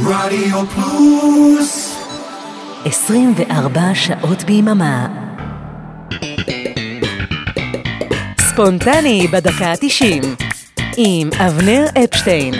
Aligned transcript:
רדיו 0.00 0.66
פלוס 0.66 1.96
24 2.84 3.80
שעות 3.94 4.44
ביממה. 4.44 5.08
ספונטני 8.40 9.26
בדקה 9.32 9.66
ה-90 9.66 10.24
עם 10.96 11.30
אבנר 11.46 11.84
אפשטיין. 12.04 12.54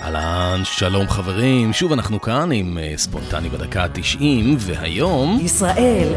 אהלן, 0.00 0.60
שלום 0.64 1.08
חברים, 1.08 1.72
שוב 1.72 1.92
אנחנו 1.92 2.20
כאן 2.20 2.52
עם 2.52 2.78
אה, 2.78 2.92
ספונטני 2.96 3.48
בדקה 3.48 3.82
ה-90, 3.82 4.24
והיום... 4.58 5.38
ישראל, 5.42 6.12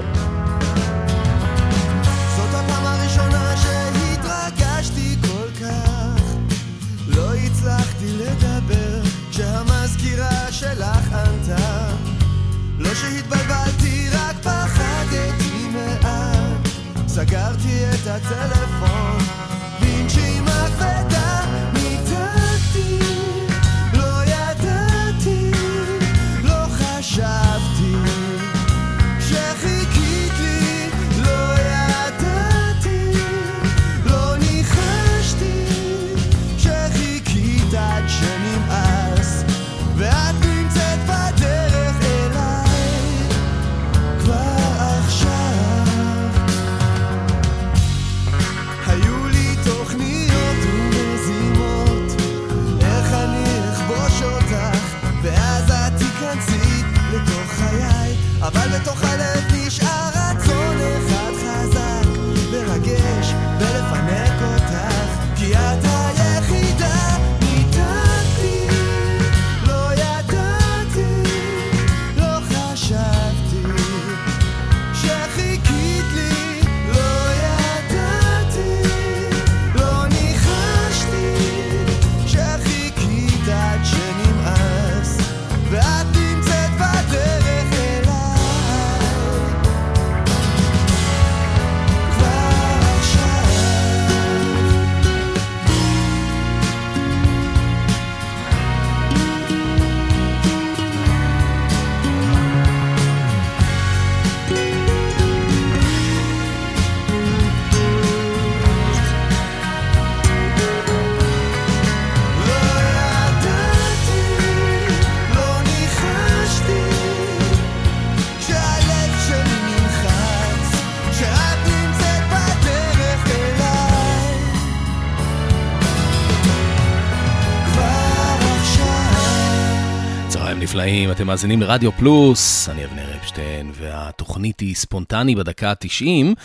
נפלאים, 130.85 131.11
אתם 131.11 131.27
מאזינים 131.27 131.61
לרדיו 131.61 131.91
פלוס, 131.91 132.69
אני 132.69 132.85
אבנר 132.85 133.17
אפשטיין, 133.17 133.71
והתוכנית 133.73 134.59
היא 134.59 134.75
ספונטני 134.75 135.35
בדקה 135.35 135.69
ה-90, 135.69 136.35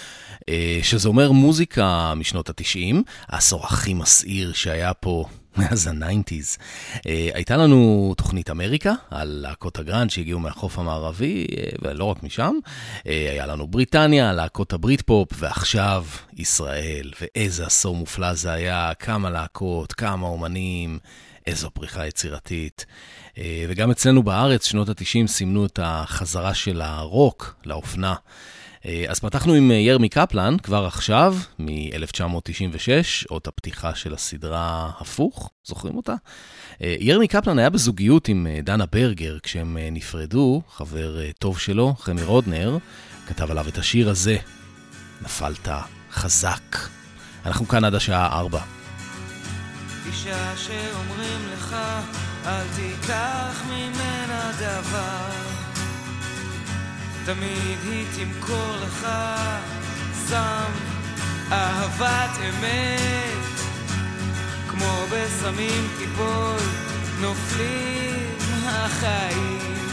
שזה 0.83 1.09
אומר 1.09 1.33
מוזיקה 1.33 2.13
משנות 2.17 2.49
ה-90, 2.49 2.97
העשור 3.29 3.65
הכי 3.65 3.95
מסעיר 3.95 4.53
שהיה 4.53 4.95
פה. 4.95 5.25
מאז 5.57 5.87
ה 5.87 5.94
nineties. 5.94 6.59
הייתה 7.35 7.57
לנו 7.57 8.15
תוכנית 8.17 8.51
אמריקה 8.51 8.93
על 9.11 9.29
להקות 9.43 9.79
הגראנג' 9.79 10.11
שהגיעו 10.11 10.41
מהחוף 10.41 10.79
המערבי, 10.79 11.47
אה, 11.57 11.65
ולא 11.83 12.05
רק 12.05 12.23
משם. 12.23 12.55
אה, 13.07 13.29
היה 13.31 13.47
לנו 13.47 13.67
בריטניה, 13.67 14.33
להקות 14.33 14.73
הבריטפופ, 14.73 15.29
ועכשיו 15.39 16.05
ישראל. 16.37 17.13
ואיזה 17.21 17.67
עשור 17.67 17.97
מופלא 17.97 18.35
זה 18.35 18.53
היה, 18.53 18.93
כמה 18.99 19.31
להקות, 19.31 19.93
כמה 19.93 20.27
אומנים, 20.27 20.99
איזו 21.47 21.71
פריחה 21.71 22.07
יצירתית. 22.07 22.87
אה, 23.39 23.65
וגם 23.69 23.91
אצלנו 23.91 24.23
בארץ, 24.23 24.67
שנות 24.67 24.89
ה-90 24.89 25.27
סימנו 25.27 25.67
את 25.67 25.79
החזרה 25.83 26.55
של 26.55 26.81
הרוק 26.81 27.55
לאופנה. 27.65 28.15
אה, 28.87 29.05
אז 29.09 29.21
פתחנו 29.21 29.55
עם 29.55 29.71
אה, 29.71 29.77
ירמי 29.77 30.09
קפלן, 30.09 30.57
כבר 30.63 30.87
עכשיו, 30.87 31.37
מ-1996, 31.59 33.27
אות 33.31 33.47
הפתיחה 33.47 33.95
של 33.95 34.15
הסדרה 34.15 34.91
הפוך, 35.01 35.51
זוכרים 35.65 35.97
אותה? 35.97 36.15
ירמי 36.81 37.29
קפלן 37.29 37.59
היה 37.59 37.71
בזוגיות 37.71 38.29
עם 38.29 38.47
דנה 38.63 38.87
ברגר, 38.87 39.39
כשהם 39.43 39.77
נפרדו, 39.93 40.63
חבר 40.71 41.31
טוב 41.39 41.59
שלו, 41.59 41.95
חמי 41.99 42.23
רודנר, 42.23 42.79
כתב 43.27 43.51
עליו 43.51 43.69
את 43.69 43.79
השיר 43.79 44.11
הזה, 44.11 44.37
נפלת 45.23 45.69
חזק. 46.11 46.77
אנחנו 47.47 47.69
כאן 47.69 47.85
עד 47.85 47.95
השעה 47.95 48.39
4. 48.41 48.80
אישה 50.11 50.57
שאומרים 50.57 51.49
לך, 51.53 51.77
אל 52.47 52.65
תיקח 52.77 53.63
ממנה 53.67 54.51
דבר. 54.59 55.31
תמיד 57.25 57.79
היא 57.83 58.07
תמכור 58.17 58.77
לך 58.83 59.07
סם 60.27 60.73
אהבת 61.53 62.39
אמת. 62.49 63.61
כמו 64.69 65.05
בסמים 65.11 65.89
תיפול, 65.99 66.61
נופלים 67.21 68.37
החיים. 68.67 69.90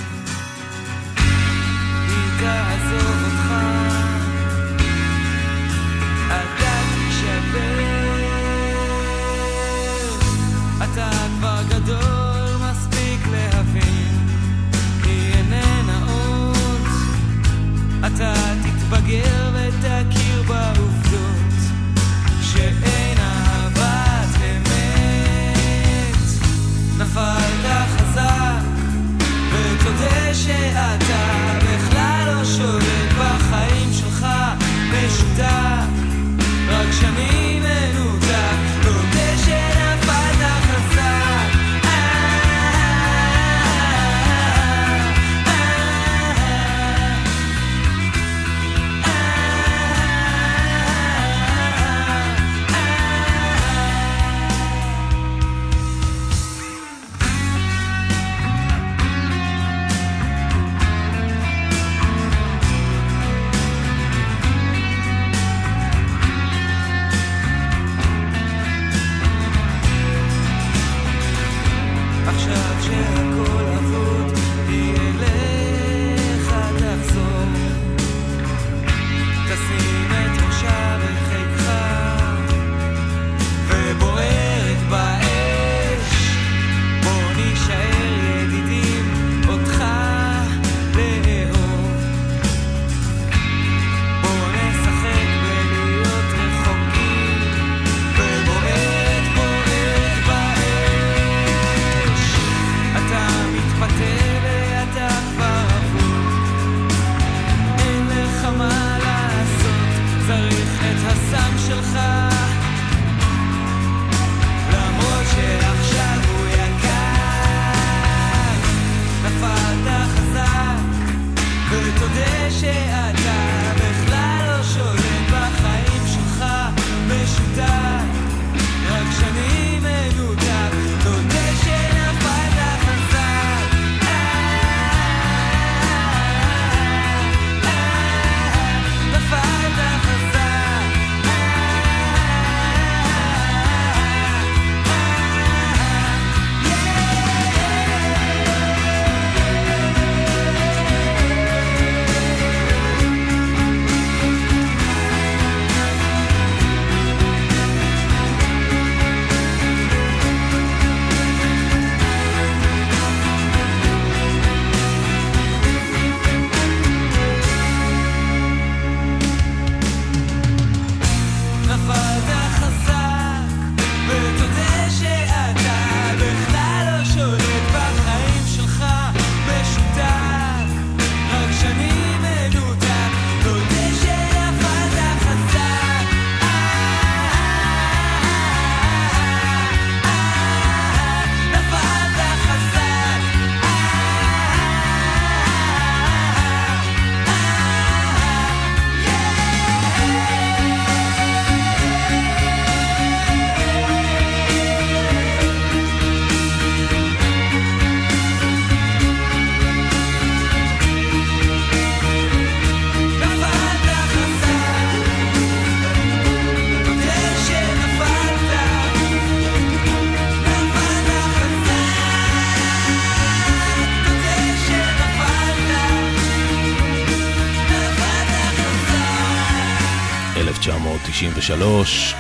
1993. 231.49 232.15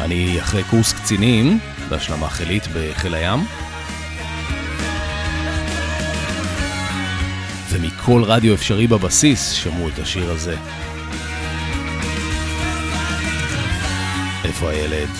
אני 0.00 0.40
אחרי 0.40 0.64
קורס 0.64 0.92
קצינים 0.92 1.58
בהשלמה 1.88 2.28
חילית 2.28 2.62
בחיל 2.74 3.14
הים. 3.14 3.38
ומכל 7.70 8.22
רדיו 8.24 8.54
אפשרי 8.54 8.86
בבסיס 8.86 9.50
שמעו 9.50 9.88
את 9.88 9.98
השיר 9.98 10.30
הזה. 10.30 10.56
איפה 14.44 14.70
הילד? 14.70 15.10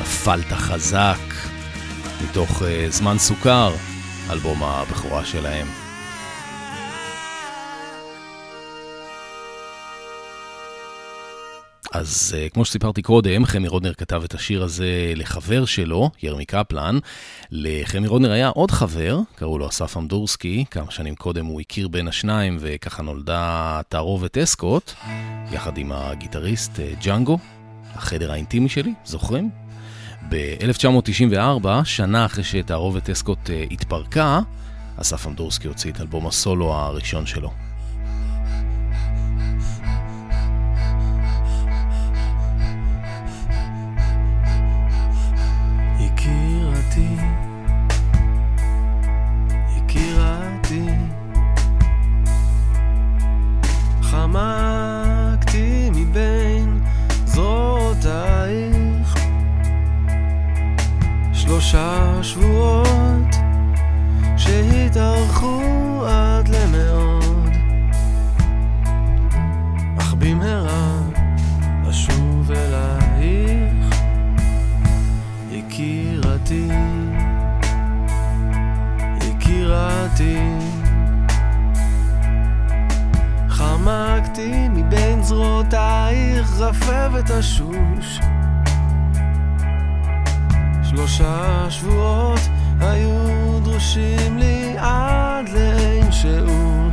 נפלת 0.00 0.52
חזק, 0.52 1.34
מתוך 2.24 2.62
uh, 2.62 2.64
זמן 2.88 3.18
סוכר, 3.18 3.74
אלבום 4.30 4.62
הבכורה 4.62 5.24
שלהם. 5.24 5.81
אז 11.92 12.34
uh, 12.36 12.54
כמו 12.54 12.64
שסיפרתי 12.64 13.02
קודם, 13.02 13.44
חמי 13.44 13.68
רודנר 13.68 13.94
כתב 13.94 14.22
את 14.24 14.34
השיר 14.34 14.62
הזה 14.62 15.12
לחבר 15.16 15.64
שלו, 15.64 16.10
ירמי 16.22 16.44
קפלן. 16.44 16.98
לחמי 17.50 18.06
רודנר 18.06 18.32
היה 18.32 18.48
עוד 18.48 18.70
חבר, 18.70 19.18
קראו 19.34 19.58
לו 19.58 19.68
אסף 19.68 19.96
אמדורסקי, 19.96 20.64
כמה 20.70 20.90
שנים 20.90 21.14
קודם 21.14 21.46
הוא 21.46 21.60
הכיר 21.60 21.88
בין 21.88 22.08
השניים 22.08 22.56
וככה 22.60 23.02
נולדה 23.02 23.80
תערובת 23.88 24.38
אסקוט, 24.38 24.92
יחד 25.52 25.78
עם 25.78 25.92
הגיטריסט 25.92 26.76
uh, 26.76 27.04
ג'אנגו, 27.04 27.38
החדר 27.94 28.32
האינטימי 28.32 28.68
שלי, 28.68 28.94
זוכרים? 29.04 29.50
ב-1994, 30.28 31.66
שנה 31.84 32.24
אחרי 32.24 32.44
שתערובת 32.44 33.10
אסקוט 33.10 33.46
uh, 33.46 33.72
התפרקה, 33.72 34.40
אסף 34.96 35.26
אמדורסקי 35.26 35.68
הוציא 35.68 35.92
את 35.92 36.00
אלבום 36.00 36.26
הסולו 36.26 36.74
הראשון 36.74 37.26
שלו. 37.26 37.50
חמקתי 54.32 55.90
מבין 55.94 56.80
זרועותייך 57.24 59.14
שלושה 61.32 62.18
שבועות 62.22 63.36
שהתארכו 64.36 65.60
עד 66.06 66.48
למאוד. 66.48 67.50
אך 69.98 70.14
במהרה 70.14 70.98
אשוב 71.90 72.50
אלייך 72.52 73.96
יקירתי, 75.50 76.68
יקירתי, 79.20 80.38
חמקתי 83.84 84.68
מבין 84.68 85.22
זרועותייך 85.22 86.60
רפבת 86.60 87.30
השוש. 87.30 88.20
שלושה 90.82 91.66
שבועות 91.70 92.40
היו 92.80 93.60
דרושים 93.64 94.38
לי 94.38 94.74
עד 94.78 95.48
לאין 95.48 96.12
שיעור, 96.12 96.88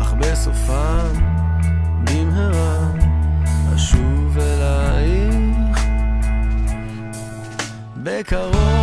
אך 0.00 0.12
בסופם 0.12 1.12
במהרה 2.04 2.88
אשוב 3.74 4.38
אלייך. 4.38 5.84
בקרוב 7.96 8.77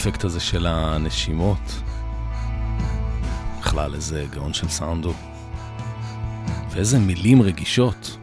האפקט 0.00 0.24
הזה 0.24 0.40
של 0.40 0.66
הנשימות. 0.66 1.82
בכלל, 3.60 3.94
איזה 3.94 4.26
גאון 4.30 4.54
של 4.54 4.68
סאונד 4.68 5.04
הוא. 5.04 5.14
ואיזה 6.70 6.98
מילים 6.98 7.42
רגישות. 7.42 8.18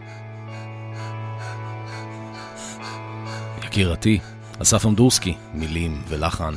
יקירתי, 3.64 4.20
אסף 4.62 4.86
אמדורסקי, 4.86 5.34
מילים 5.54 6.02
ולחן. 6.08 6.54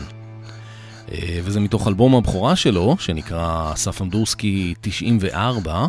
אה, 1.13 1.41
וזה 1.45 1.61
מתוך 1.61 1.89
אלבום 1.89 2.15
הבכורה 2.15 2.57
שלו, 2.57 2.97
שנקרא 2.99 3.73
אסף 3.73 4.03
אמדורסקי 4.03 4.75
94, 4.81 5.89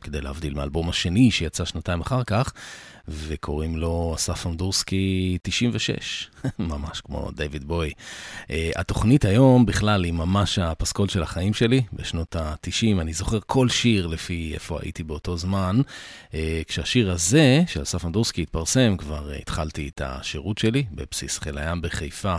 כדי 0.00 0.20
להבדיל 0.20 0.54
מהאלבום 0.54 0.88
השני 0.88 1.30
שיצא 1.30 1.64
שנתיים 1.64 2.00
אחר 2.00 2.24
כך, 2.24 2.52
וקוראים 3.08 3.76
לו 3.76 4.12
אסף 4.16 4.46
אמדורסקי 4.46 5.38
96, 5.42 6.30
ממש 6.58 7.00
כמו 7.00 7.30
דיוויד 7.30 7.64
בוי. 7.64 7.92
Uh, 8.42 8.50
התוכנית 8.76 9.24
היום 9.24 9.66
בכלל 9.66 10.04
היא 10.04 10.12
ממש 10.12 10.58
הפסקול 10.58 11.08
של 11.08 11.22
החיים 11.22 11.54
שלי, 11.54 11.82
בשנות 11.92 12.36
ה-90, 12.36 13.00
אני 13.00 13.12
זוכר 13.12 13.38
כל 13.46 13.68
שיר 13.68 14.06
לפי 14.06 14.50
איפה 14.54 14.78
הייתי 14.82 15.02
באותו 15.02 15.36
זמן. 15.36 15.80
Uh, 16.30 16.34
כשהשיר 16.66 17.10
הזה, 17.10 17.62
של 17.66 17.82
אסף 17.82 18.04
אמדורסקי, 18.04 18.42
התפרסם, 18.42 18.96
כבר 18.96 19.30
uh, 19.32 19.38
התחלתי 19.38 19.90
את 19.94 20.00
השירות 20.04 20.58
שלי 20.58 20.84
בבסיס 20.92 21.38
חיל 21.38 21.58
הים 21.58 21.80
בחיפה. 21.82 22.36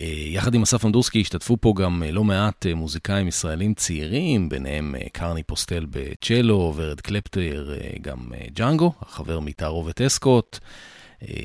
אה, 0.00 0.06
יחד 0.26 0.54
עם 0.54 0.62
אסף 0.62 0.84
אמדורסקי 0.84 1.20
השתתפו 1.20 1.56
פה 1.60 1.74
גם 1.76 2.02
אה, 2.02 2.12
לא 2.12 2.24
מעט 2.24 2.66
אה, 2.66 2.74
מוזיקאים 2.74 3.28
ישראלים 3.28 3.74
צעירים, 3.74 4.48
ביניהם 4.48 4.94
קרני 5.12 5.42
פוסטל 5.42 5.86
בצ'לו, 5.90 6.72
ורד 6.76 7.00
קלפטר, 7.00 7.74
גם 8.00 8.18
ג'אנגו, 8.54 8.92
החבר 9.02 9.40
מתערובת 9.40 10.00
אסקוט, 10.00 10.58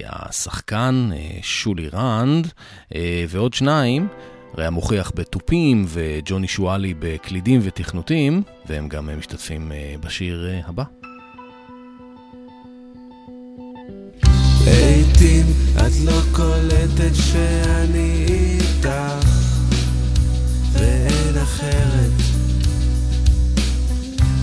השחקן 0.06 1.10
שולי 1.42 1.89
רנד, 1.89 2.51
ועוד 3.30 3.54
שניים. 3.54 4.08
רע 4.58 4.70
מוכיח 4.70 5.12
בתופים 5.16 5.86
וג'וני 5.88 6.48
שואלי 6.48 6.94
בקלידים 7.00 7.60
ותכנותים, 7.63 8.44
והם 8.66 8.89
גם 8.89 9.10
משתתפים 9.18 9.72
בשיר 10.01 10.50
הבא. 10.66 10.84
את 15.77 15.91
לא 16.05 16.22
קולטת 16.31 17.15
שאני 17.15 18.25
איתך 18.27 19.27
ואין 20.74 21.38
אחרת. 21.43 22.12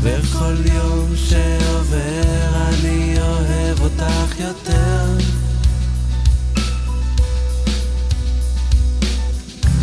וכל 0.02 0.54
יום 0.74 1.12
שעובר 1.16 2.68
אני 2.68 3.14
אוהב 3.20 3.80
אותך 3.80 4.40
יותר. 4.40 5.34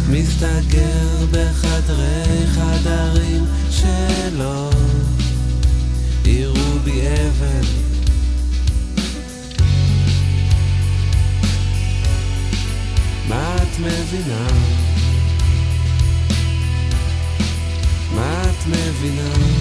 מסתגר 0.09 1.25
בחדרי 1.31 2.47
חדרים 2.47 3.45
שלא 3.69 4.69
יראו 6.25 6.79
בי 6.83 7.01
אבן 7.01 7.90
מה 13.29 13.55
את 13.55 13.79
מבינה? 13.79 14.47
מה 18.15 18.41
את 18.43 18.67
מבינה? 18.67 19.60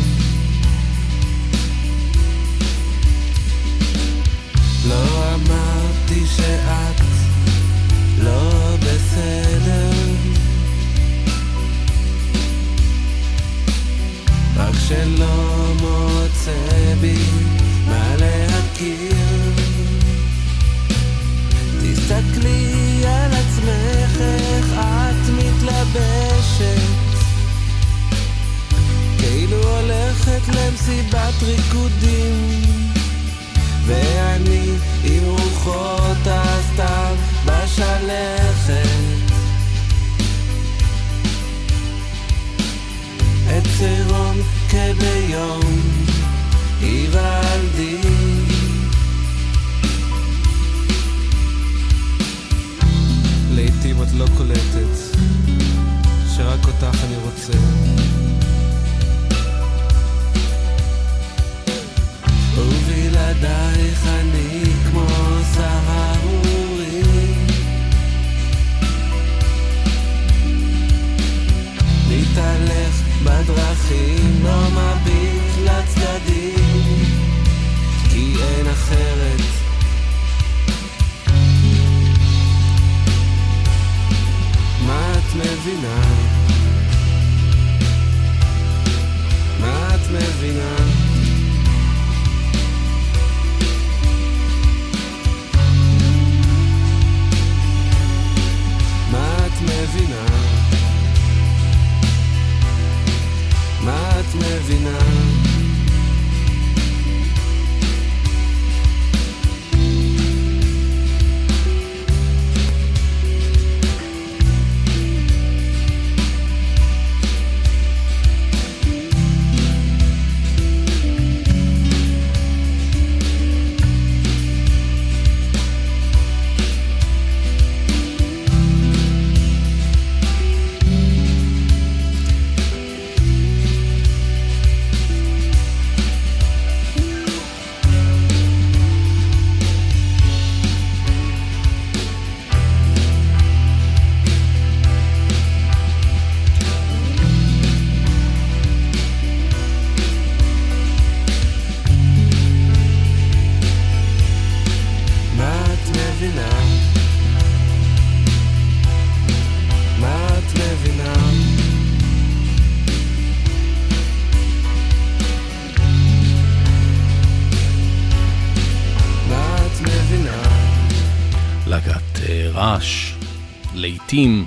לעיתים, 174.13 174.45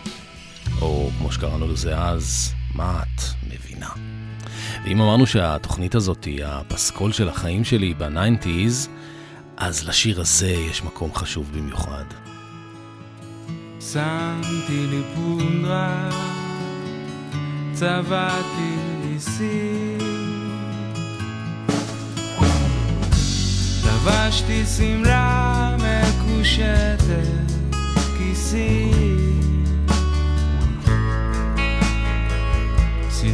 או 0.81 1.09
כמו 1.17 1.31
שקראנו 1.31 1.67
לזה 1.67 1.97
אז, 1.97 2.53
מה 2.75 3.03
את 3.03 3.21
מבינה? 3.43 3.89
ואם 4.85 5.01
אמרנו 5.01 5.27
שהתוכנית 5.27 5.95
הזאת 5.95 6.23
היא 6.23 6.45
הפסקול 6.45 7.11
של 7.11 7.29
החיים 7.29 7.63
שלי 7.63 7.93
בניינטיז, 7.93 8.89
אז 9.57 9.87
לשיר 9.87 10.21
הזה 10.21 10.49
יש 10.49 10.83
מקום 10.83 11.13
חשוב 11.13 11.51
במיוחד. 11.57 12.03
שמתי 13.79 14.87
לי 14.89 15.01
פונדרה, 15.15 16.09
צבעתי 17.73 18.75
לי 19.03 19.19
סיר, 19.19 20.03
לבשתי 23.85 24.65
שמלה 24.65 25.77
מקושטת 25.77 27.03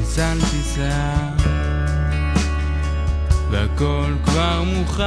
כיסי 0.09 0.21
צלצלתי 0.21 0.63
שיער 0.73 1.29
והכל 3.51 4.13
כבר 4.25 4.63
מוכן. 4.63 5.03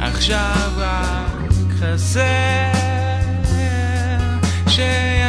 עכשיו 0.00 0.70
רק 0.76 1.52
חסר 1.78 2.20
שיבוא 4.68 5.19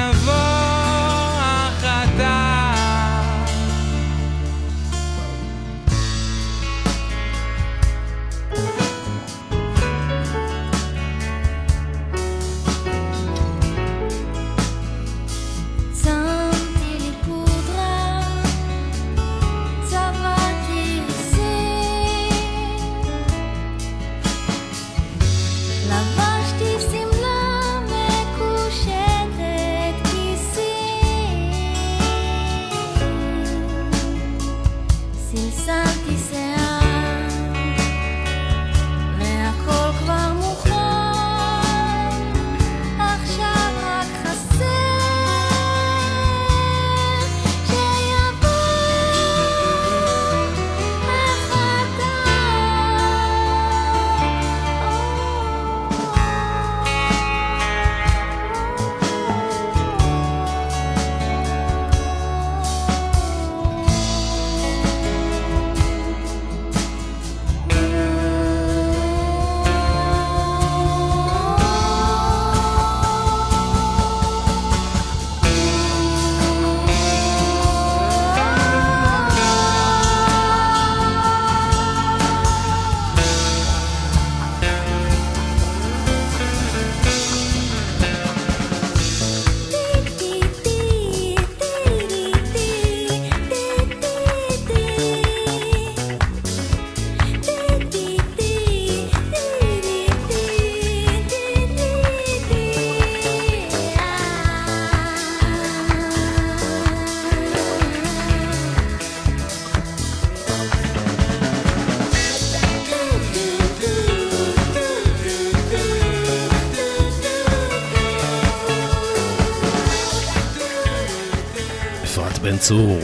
צור. 122.71 122.99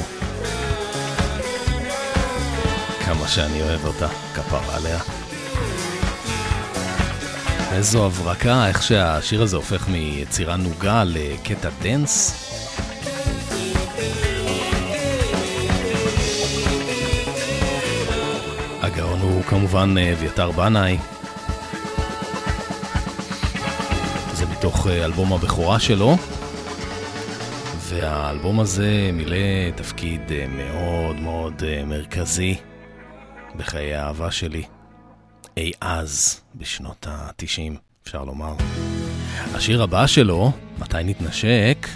כמה 3.05 3.27
שאני 3.27 3.61
אוהב 3.61 3.85
אותה, 3.85 4.07
כפרה 4.33 4.75
עליה. 4.75 4.99
איזו 7.71 8.05
הברקה, 8.05 8.67
איך 8.67 8.83
שהשיר 8.83 9.41
הזה 9.41 9.55
הופך 9.55 9.87
מיצירה 9.87 10.55
נוגה 10.55 11.03
לקטע 11.03 11.69
דנס. 11.81 12.33
הגאון 18.81 19.19
הוא 19.19 19.43
כמובן 19.43 19.95
אה, 19.97 20.13
אביתר 20.13 20.51
בנאי. 20.51 20.97
זה 24.33 24.45
מתוך 24.45 24.87
אה, 24.87 25.05
אלבום 25.05 25.33
הבכורה 25.33 25.79
שלו, 25.79 26.17
והאלבום 28.01 28.59
הזה 28.59 29.09
מילא 29.13 29.71
תפקיד 29.75 30.21
אה, 30.31 30.45
מאוד 30.47 31.15
מאוד 31.15 31.63
מרכזי 31.85 32.55
בחיי 33.55 33.95
האהבה 33.95 34.31
שלי. 34.31 34.63
אי 35.57 35.71
אז, 35.81 36.41
בשנות 36.55 37.07
ה-90, 37.07 37.77
אפשר 38.03 38.23
לומר. 38.23 38.53
השיר 39.53 39.83
הבא 39.83 40.07
שלו, 40.07 40.51
מתי 40.79 40.97
נתנשק, 41.05 41.87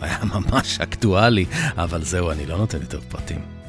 היה 0.00 0.18
ממש 0.24 0.80
אקטואלי, 0.80 1.44
אבל 1.76 2.02
זהו, 2.02 2.30
אני 2.30 2.46
לא 2.46 2.58
נותן 2.58 2.80
יותר 2.80 3.00
פרטים. 3.00 3.59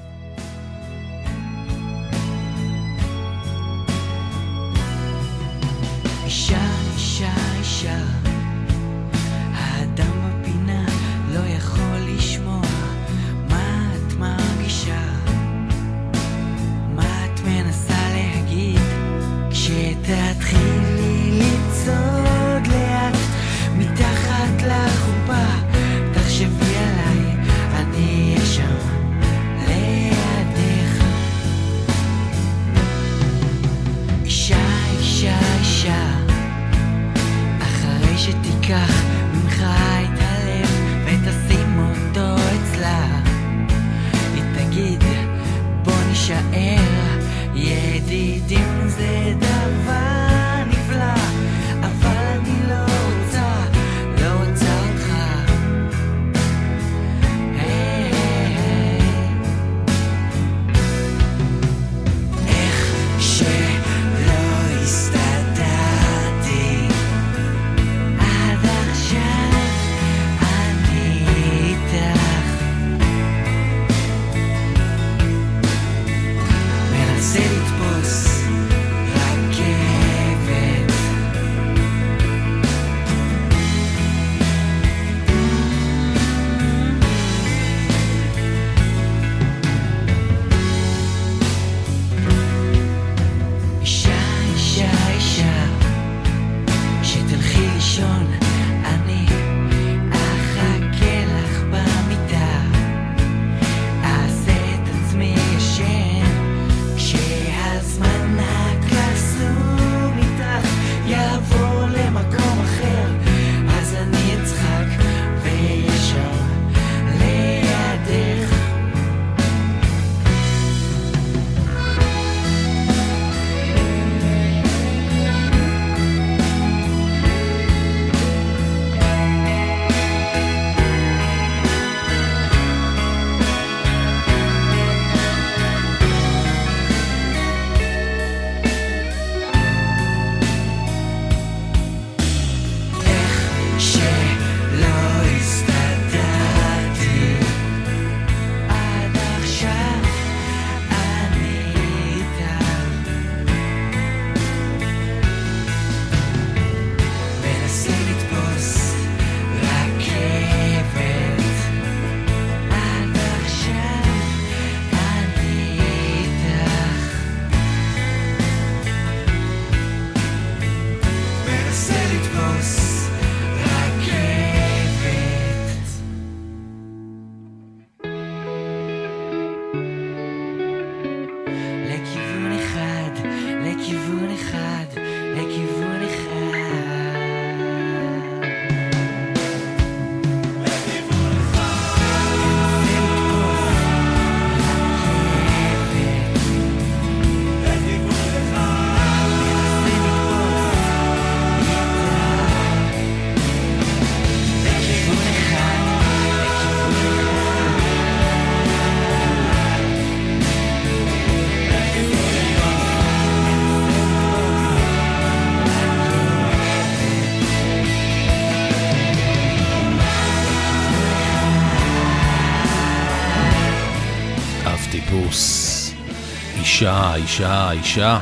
אישה, 227.01 227.15
אישה, 227.15 227.71
אישה, 227.71 228.19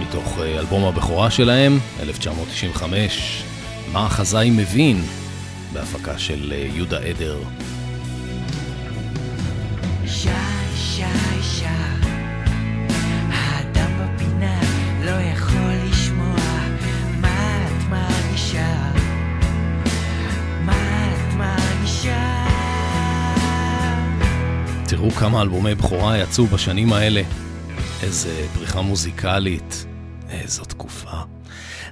מתוך 0.00 0.38
אה, 0.38 0.58
אלבום 0.58 0.84
הבכורה 0.84 1.30
שלהם, 1.30 1.78
1995, 2.00 3.42
מה 3.92 4.06
החזאי 4.06 4.50
מבין, 4.50 5.04
בהפקה 5.72 6.18
של 6.18 6.52
אה, 6.52 6.68
יהודה 6.74 6.98
עדר. 6.98 7.38
כמה 25.22 25.42
אלבומי 25.42 25.74
בכורה 25.74 26.18
יצאו 26.18 26.46
בשנים 26.46 26.92
האלה. 26.92 27.22
איזה 28.02 28.46
פריחה 28.54 28.80
מוזיקלית, 28.80 29.86
איזו 30.30 30.64
תקופה. 30.64 31.10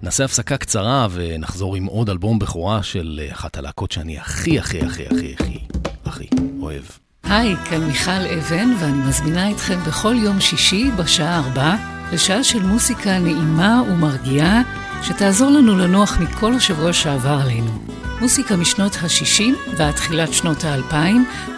נעשה 0.03 0.25
הפסקה 0.25 0.57
קצרה 0.57 1.07
ונחזור 1.11 1.77
עם 1.77 1.87
עוד 1.87 2.11
אלבום 2.11 2.38
בכורה 2.38 2.83
של 2.83 3.20
אחת 3.33 3.57
הלהקות 3.57 3.92
שאני 3.92 4.18
הכי 4.18 4.59
הכי 4.59 4.81
הכי 4.81 5.07
הכי 5.07 5.35
הכי 5.35 5.59
הכי 6.07 6.29
אוהב. 6.61 6.83
היי, 7.25 7.57
כאן 7.57 7.85
מיכל 7.85 8.11
אבן, 8.11 8.68
ואני 8.81 9.09
מזמינה 9.09 9.51
אתכם 9.51 9.79
בכל 9.87 10.14
יום 10.18 10.40
שישי 10.40 10.90
בשעה 10.96 11.38
ארבע 11.38 11.75
לשעה 12.12 12.44
של 12.44 12.62
מוסיקה 12.62 13.18
נעימה 13.18 13.83
ומרגיעה, 13.88 14.62
שתעזור 15.03 15.51
לנו 15.51 15.79
לנוח 15.79 16.18
מכל 16.20 16.55
השבוע 16.55 16.92
שעבר 16.92 17.38
עלינו. 17.42 17.85
מוסיקה 18.20 18.57
משנות 18.57 18.96
ה-60 18.96 19.77
ועד 19.77 19.94
תחילת 19.94 20.33
שנות 20.33 20.64
ה-2000, 20.64 20.94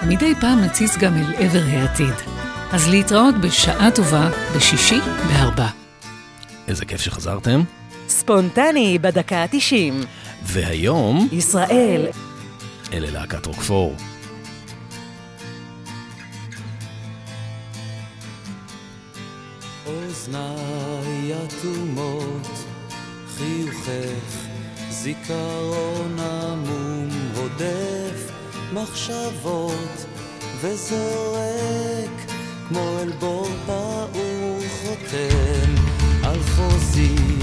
ומדי 0.02 0.34
פעם 0.40 0.60
נציץ 0.60 0.96
גם 0.96 1.16
אל 1.16 1.34
עבר 1.38 1.62
העתיד. 1.66 2.41
אז 2.72 2.88
להתראות 2.88 3.34
בשעה 3.40 3.90
טובה 3.90 4.30
בשישי 4.56 5.00
בארבע. 5.28 5.66
איזה 6.68 6.84
כיף 6.84 7.00
שחזרתם. 7.00 7.62
ספונטני 8.08 8.98
בדקה 8.98 9.36
ה-90. 9.36 10.06
והיום... 10.42 11.28
ישראל. 11.32 12.06
אלה 12.92 13.10
להקת 13.10 13.46
רוקפור. 13.46 13.96
אוזניי 19.86 21.34
אטומות, 21.46 22.48
חיוכך, 23.36 24.46
זיכרון 24.90 26.18
עמום 26.18 27.08
רודף 27.36 28.32
מחשבות 28.72 30.06
וזורק 30.60 32.01
כמו 32.72 32.98
אל 33.02 33.12
בור 33.18 33.48
פעור 33.66 34.58
חותם 34.82 35.74
על 36.22 36.38
חוזים, 36.42 37.38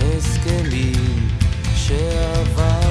הסכמים 0.00 1.28
שעבר 1.74 2.81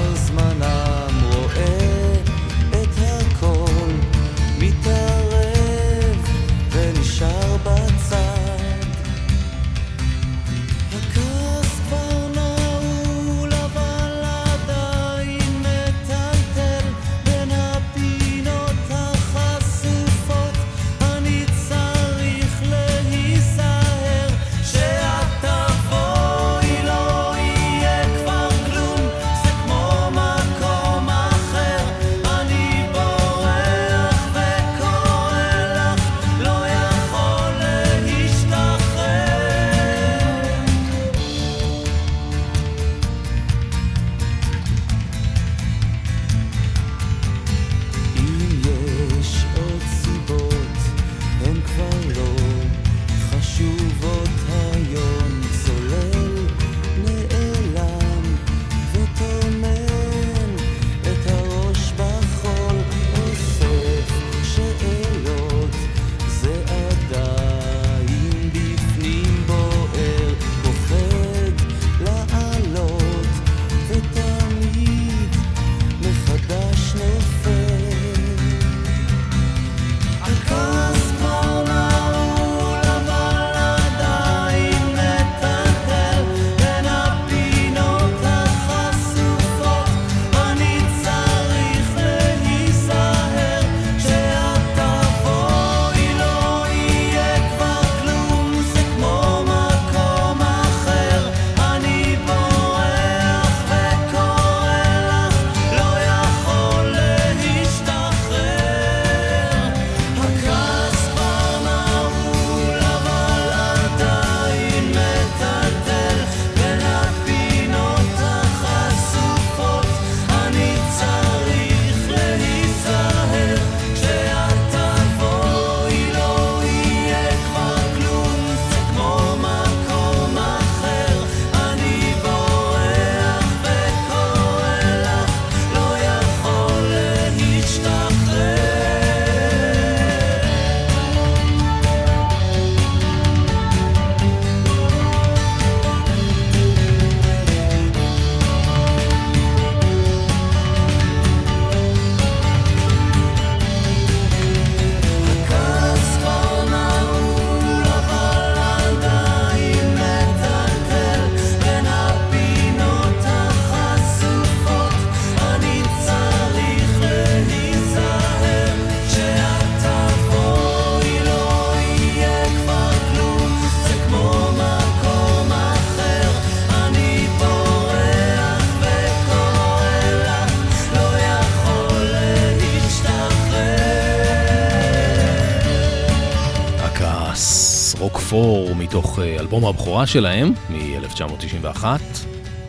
אלבום 189.52 189.68
הבכורה 189.68 190.06
שלהם, 190.06 190.52
מ-1991, 190.70 191.84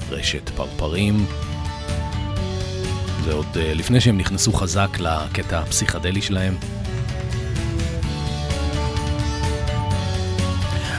רשת 0.09 0.49
פרפרים. 0.49 1.25
זה 3.23 3.33
עוד 3.33 3.45
אה, 3.55 3.73
לפני 3.73 4.01
שהם 4.01 4.17
נכנסו 4.17 4.53
חזק 4.53 4.97
לקטע 4.99 5.59
הפסיכדלי 5.59 6.21
שלהם. 6.21 6.55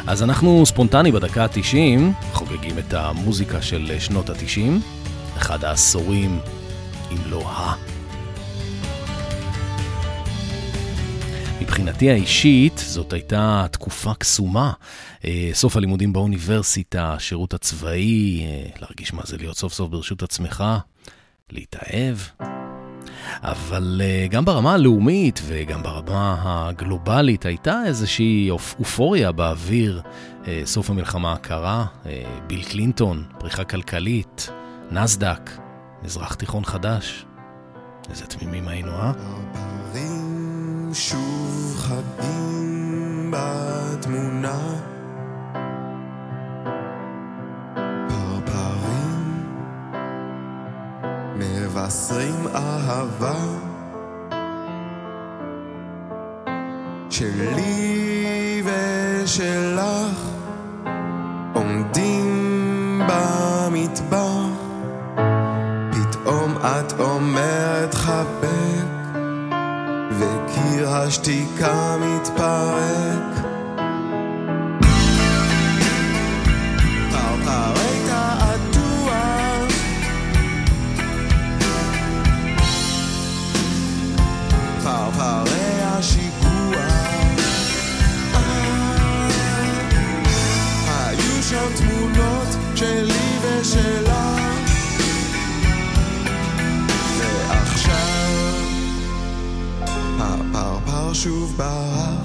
אז 0.06 0.22
אנחנו 0.22 0.66
ספונטני 0.66 1.12
בדקה 1.12 1.44
ה-90, 1.44 2.00
חוגגים 2.32 2.78
את 2.78 2.94
המוזיקה 2.94 3.62
של 3.62 3.90
אה, 3.90 4.00
שנות 4.00 4.30
ה-90, 4.30 4.60
אחד 5.36 5.64
העשורים, 5.64 6.38
מבחינתי 11.84 12.10
האישית, 12.10 12.78
זאת 12.78 13.12
הייתה 13.12 13.66
תקופה 13.70 14.14
קסומה. 14.14 14.72
אה, 15.24 15.50
סוף 15.52 15.76
הלימודים 15.76 16.12
באוניברסיטה, 16.12 17.12
השירות 17.12 17.54
הצבאי, 17.54 18.44
אה, 18.46 18.80
להרגיש 18.80 19.12
מה 19.12 19.22
זה 19.24 19.36
להיות 19.36 19.56
סוף 19.56 19.72
סוף 19.72 19.90
ברשות 19.90 20.22
עצמך, 20.22 20.64
להתאהב. 21.50 22.16
אבל 23.42 24.00
uh, 24.04 24.32
גם 24.32 24.44
ברמה 24.44 24.74
הלאומית 24.74 25.40
וגם 25.46 25.82
ברמה 25.82 26.36
הגלובלית 26.44 27.46
הייתה 27.46 27.82
איזושהי 27.86 28.50
אופוריה 28.50 29.32
באוויר. 29.32 30.02
סוף 30.64 30.90
המלחמה 30.90 31.32
הקרה, 31.32 31.86
ביל 32.46 32.64
קלינטון, 32.64 33.24
פריחה 33.38 33.64
כלכלית, 33.64 34.50
נסדק, 34.90 35.50
מזרח 36.02 36.34
תיכון 36.34 36.64
חדש. 36.64 37.24
איזה 38.10 38.26
תמימים 38.26 38.68
היינו, 38.68 38.90
אה? 38.90 39.12
שוב 40.94 41.76
חגים 41.78 43.30
בתמונה. 43.30 44.58
פרפרים 48.08 49.44
מבשרים 51.36 52.46
אהבה 52.54 53.34
שלי 57.10 58.62
ושלך 58.64 60.30
עומדים 61.54 63.00
במטבח 63.08 64.23
השתיקה 70.86 71.96
מתפרק 72.00 73.33
שוב 101.24 101.54
ברח 101.56 102.23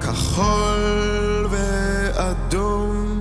כחול 0.00 1.46
ואדום 1.50 3.20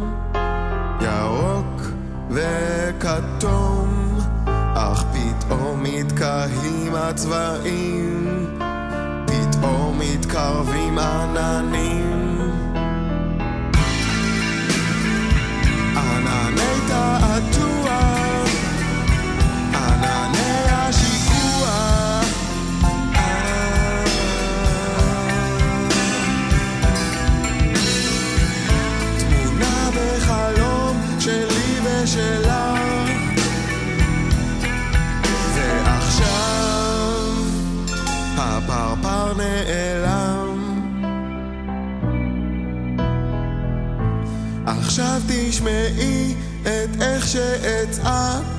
ירוק 1.01 1.81
וכתום 2.29 4.19
אך 4.75 5.03
פתאום 5.13 5.83
מתקהים 5.83 6.95
הצבעים 6.95 8.27
פתאום 9.25 9.99
מתקרבים 9.99 10.99
עננים 10.99 11.84
תשמעי 45.35 46.35
את 46.61 47.01
איך 47.01 47.27
שאצעק 47.27 48.54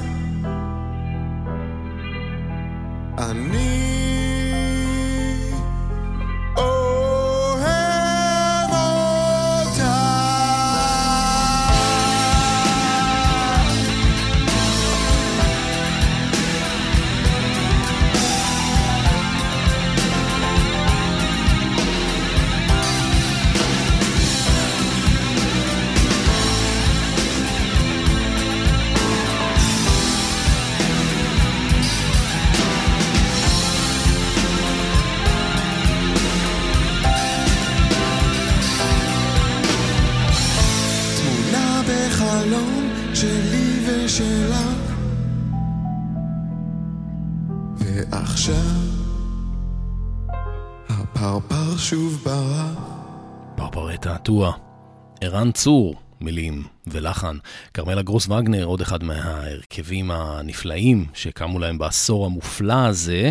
ערן 55.36 55.52
צור, 55.52 55.94
מילים 56.20 56.62
ולחן. 56.86 57.36
כרמלה 57.74 58.02
גרוס 58.02 58.28
וגנר, 58.28 58.64
עוד 58.64 58.80
אחד 58.80 59.04
מההרכבים 59.04 60.10
הנפלאים 60.10 61.06
שקמו 61.14 61.58
להם 61.58 61.78
בעשור 61.78 62.26
המופלא 62.26 62.86
הזה, 62.86 63.30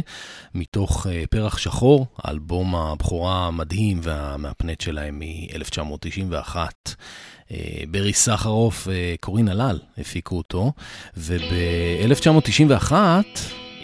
מתוך 0.56 1.06
uh, 1.06 1.10
פרח 1.30 1.58
שחור, 1.58 2.06
האלבום 2.18 2.76
הבכורה 2.76 3.48
המדהים 3.48 4.00
והמהפנט 4.04 4.82
שלהם 4.82 5.20
מ-1991. 5.20 6.56
Uh, 6.56 7.52
ברי 7.92 8.14
סחרוף 8.14 8.88
וקורין 8.92 9.48
הלל 9.48 9.80
הפיקו 9.98 10.38
אותו, 10.38 10.72
וב-1991 11.18 12.92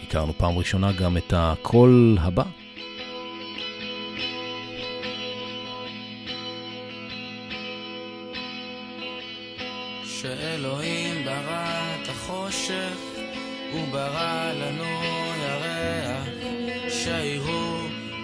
הכרנו 0.02 0.32
פעם 0.38 0.58
ראשונה 0.58 0.92
גם 0.92 1.16
את 1.16 1.32
הקול 1.36 2.18
הבא. 2.20 2.61
שאלוהים 10.62 11.24
ברא 11.24 11.94
את 12.02 12.08
החושך, 12.08 12.94
הוא 13.72 13.88
ברא 13.90 14.52
לנו 14.52 14.84
ירח, 15.42 16.26
שיראו 16.88 17.78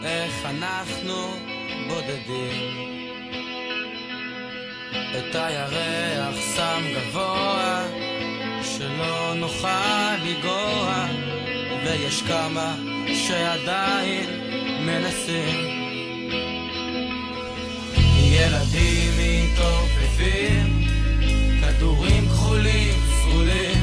איך 0.05 0.47
אנחנו 0.47 1.15
בודדים. 1.89 2.77
את 4.91 5.35
הירח 5.35 6.35
שם 6.57 6.83
גבוה, 6.95 7.85
שלא 8.63 9.35
נוכל 9.35 10.17
לגוע, 10.25 11.07
ויש 11.85 12.23
כמה 12.23 12.77
שעדיין 13.15 14.31
מנסים. 14.87 15.79
ילדים 18.17 19.13
מתעופפים 19.19 20.68
כדורים 21.79 22.29
כחולים 22.29 22.95
סגולים 23.23 23.78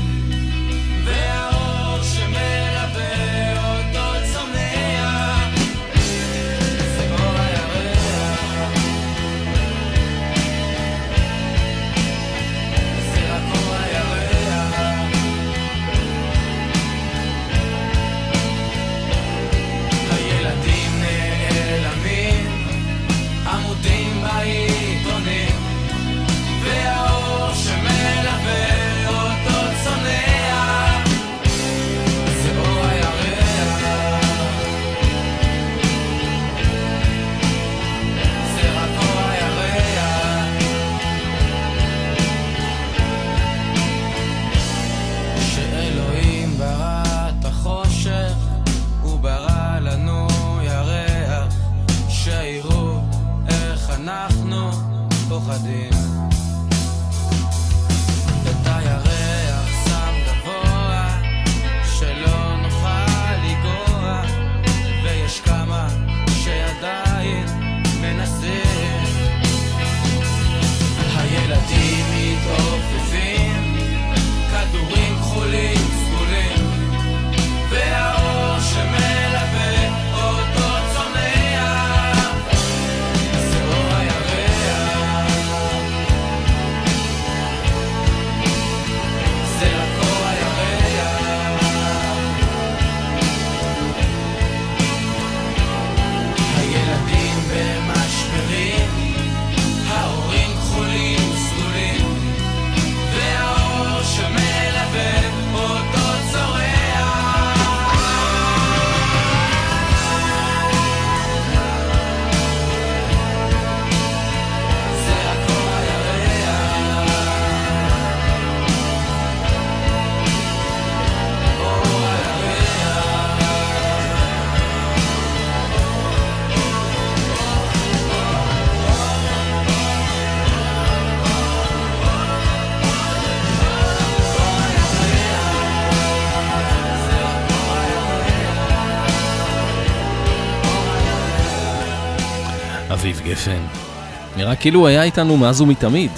כאילו 144.60 144.80
הוא 144.80 144.88
היה 144.88 145.04
איתנו 145.04 145.38
מאז 145.38 145.62
ומתמיד. 145.62 146.12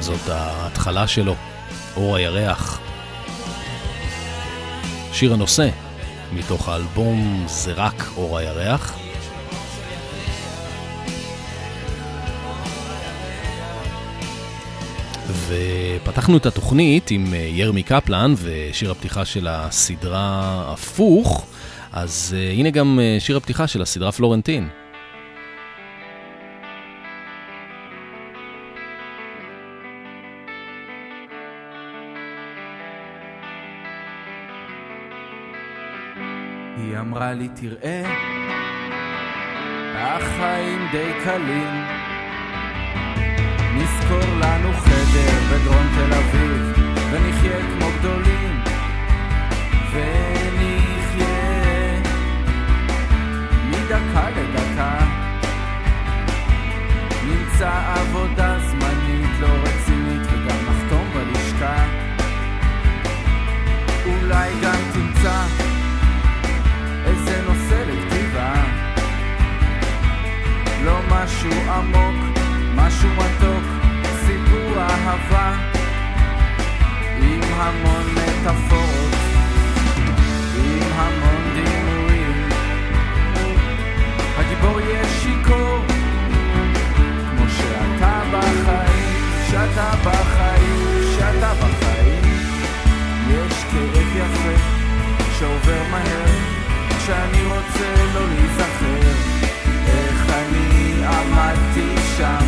זאת 0.00 0.28
ההתחלה 0.28 1.06
שלו, 1.06 1.34
אור 1.96 2.16
הירח. 2.16 2.80
שיר 5.12 5.32
הנושא, 5.32 5.68
מתוך 6.32 6.68
האלבום 6.68 7.44
זה 7.48 7.72
רק 7.72 8.04
אור 8.16 8.38
הירח. 8.38 8.98
ופתחנו 15.48 16.36
את 16.36 16.46
התוכנית 16.46 17.10
עם 17.10 17.34
אה, 17.34 17.38
ירמי 17.38 17.82
קפלן 17.82 18.34
ושיר 18.42 18.90
הפתיחה 18.90 19.24
של 19.24 19.46
הסדרה 19.50 20.64
הפוך, 20.72 21.46
אז 21.96 22.36
uh, 22.36 22.58
הנה 22.58 22.70
גם 22.70 22.98
uh, 22.98 23.20
שיר 23.20 23.36
הפתיחה 23.36 23.66
של 23.66 23.82
הסדרה 23.82 24.12
פלורנטין. 24.12 24.68
היא 36.76 36.98
אמרה 36.98 37.32
לי 37.32 37.48
תראה, 37.48 38.02
החיים 39.94 40.88
די 40.92 41.12
קלים. 41.24 41.84
נזכור 43.76 44.34
לנו 44.40 44.72
חדר 44.72 45.38
בדרום 45.52 45.86
תל 45.94 46.14
אביב, 46.14 46.78
ונחיה 47.12 47.60
כמו 47.60 47.86
גדולים. 47.98 48.60
ונחיה 49.92 50.35
מדקה 54.16 54.30
לדקה. 54.30 54.98
נמצא 57.24 57.70
עבודה 57.94 58.58
זמנית 58.58 59.30
לא 59.40 59.46
רצינית 59.46 60.22
וגם 60.22 60.56
נחתום 60.68 61.10
בלשכה. 61.14 61.84
אולי 64.06 64.50
גם 64.62 64.76
תמצא 64.92 65.42
איזה 67.04 67.42
נושא 67.46 67.84
לכתיבה 67.88 68.54
לא 70.84 70.98
משהו 71.10 71.70
עמוק, 71.70 72.38
משהו 72.74 73.08
מתוק, 73.10 73.64
סיפור 74.26 74.78
אהבה 74.78 75.56
עם 77.18 77.40
המון 77.42 78.04
מטאפורות, 78.14 79.14
עם 80.56 80.82
המון 80.94 81.35
שיכור. 85.26 85.78
כמו 87.30 87.48
שאתה 87.48 88.22
בחיים, 88.32 89.14
שאתה 89.50 89.90
בחיים, 90.04 91.02
שאתה 91.16 91.52
בחיים. 91.54 92.22
יש 93.28 93.64
כאב 93.64 94.16
יפה 94.16 94.56
שעובר 95.38 95.82
מהר 95.90 96.26
כשאני 96.98 97.44
רוצה 97.44 98.04
לא 98.14 98.20
להיזכר. 98.28 99.36
איך 99.86 100.30
אני 100.30 101.04
עמדתי 101.06 101.96
שם 102.16 102.46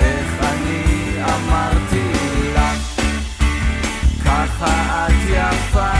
איך 0.00 0.26
אני 0.40 1.16
אמרתי 1.24 2.12
לה 2.54 2.72
ככה 4.24 5.06
את 5.06 5.12
יפה 5.28 5.92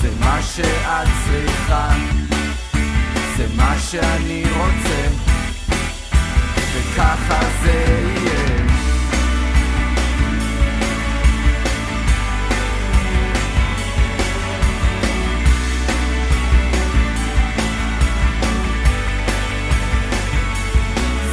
זה 0.00 0.08
מה 0.20 0.42
שאת 0.42 1.08
צריכה 1.26 1.88
זה 3.42 3.48
מה 3.56 3.78
שאני 3.78 4.42
רוצה 4.56 5.08
וככה 6.74 7.40
זה 7.62 7.84
יהיה. 8.16 8.66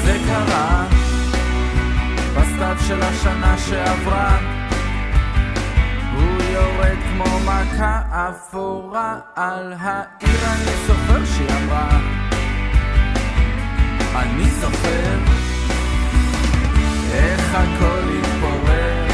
זה 0.04 0.18
קרה 0.28 0.86
בסתיו 2.36 2.78
של 2.88 3.02
השנה 3.02 3.58
שעברה 3.58 4.59
יורד 6.60 6.98
כמו 7.10 7.40
מכה 7.40 8.02
אפורה 8.12 9.20
על 9.36 9.74
העיר 9.80 10.40
אני 10.46 10.88
זוכר 10.88 11.26
שהיא 11.26 11.48
אמרה 11.64 12.00
אני 14.16 14.50
זוכר 14.50 15.18
איך 17.14 17.56
הכל 17.56 18.10
התפורר 18.20 19.08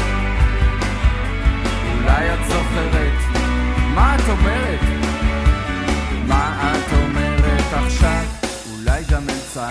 אולי 1.94 2.34
את 2.34 2.38
זוכרת 2.48 3.26
מה 3.94 4.16
את 4.16 4.28
אומרת? 4.28 4.80
מה 6.26 6.72
את 6.72 6.92
אומרת 6.92 7.72
עכשיו? 7.72 8.24
אולי 8.72 9.02
גם 9.10 9.22
אמצע 9.22 9.68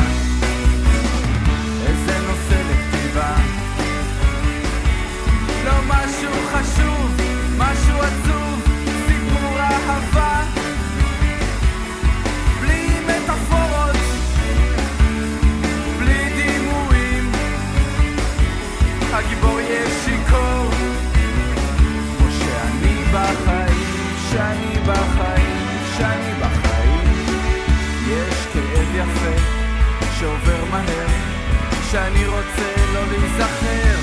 שאני 31.96 32.28
רוצה 32.28 32.92
לא 32.94 33.02
להיזכר. 33.08 33.98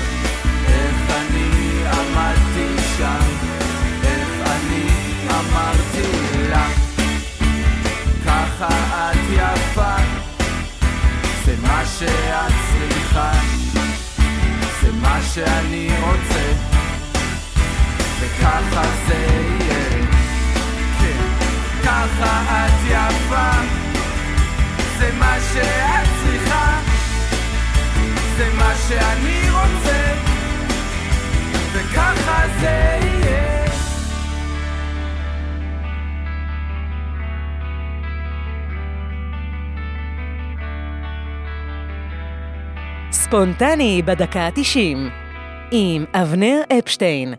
איך 0.67 1.11
אני 1.17 1.83
עמדתי 1.85 2.83
שם, 2.97 3.25
איך 4.03 4.29
אני 4.47 4.89
אמרתי 5.29 6.47
לה? 6.49 6.67
ככה 8.25 8.67
את 9.11 9.17
יפה, 9.29 9.95
זה 11.45 11.55
מה 11.61 11.83
שאת 11.99 12.53
צריכה, 12.71 13.31
זה 14.81 14.91
מה 15.01 15.19
שאני 15.33 15.89
רוצה. 16.01 16.53
וככה 18.19 18.83
זה 19.07 19.13
יהיה. 19.13 20.05
כן, 21.01 21.45
ככה 21.83 22.65
את 22.65 22.85
יפה, 22.85 23.51
זה 24.99 25.11
מה 25.19 25.37
שאת 25.53 26.07
צריכה. 26.23 26.92
זה 28.37 28.53
מה 28.57 28.73
שאני 28.87 29.49
רוצה, 29.49 30.13
וככה 31.73 32.43
זה 32.59 32.99
יהיה. 33.01 33.63
ספונטני 43.11 44.01
בדקה 44.05 44.41
ה-90, 44.41 44.97
עם 45.71 46.05
אבנר 46.13 46.61
אפשטיין. 46.79 47.33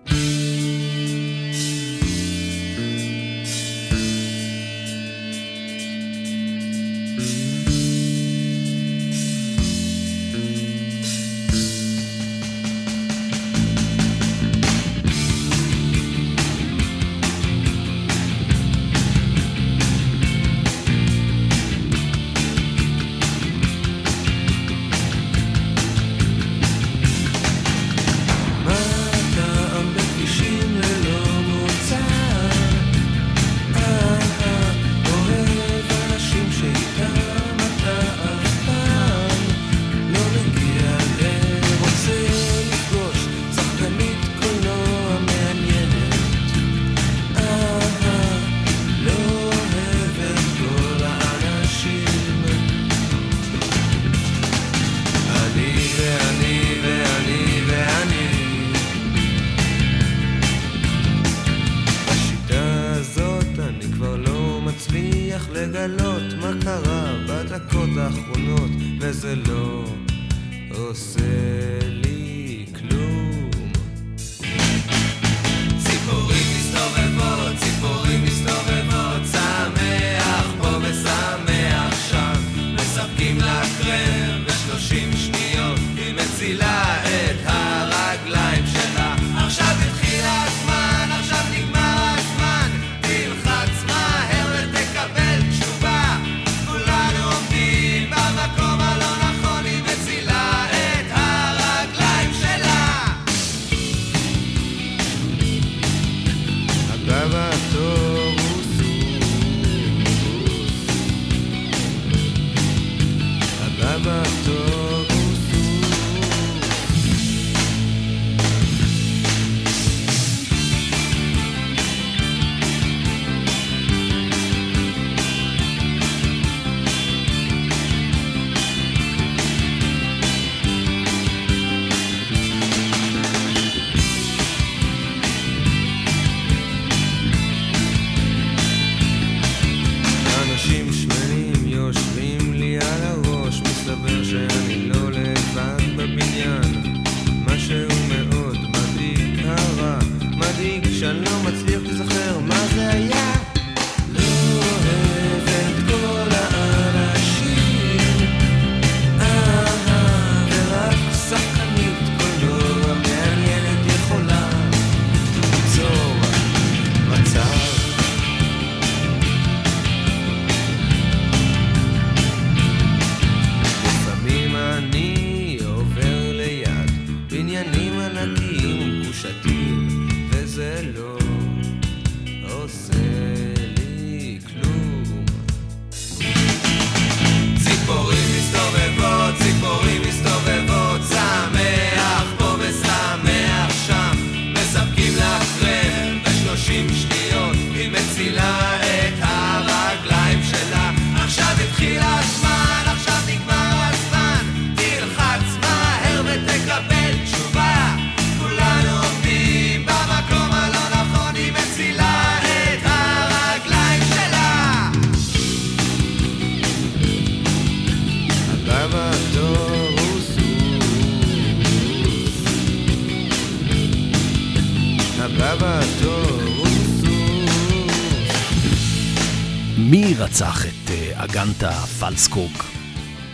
רצח 230.25 230.67
את 230.67 230.91
אה, 230.91 231.25
אגנטה 231.25 231.73
פלסקוק. 231.73 232.65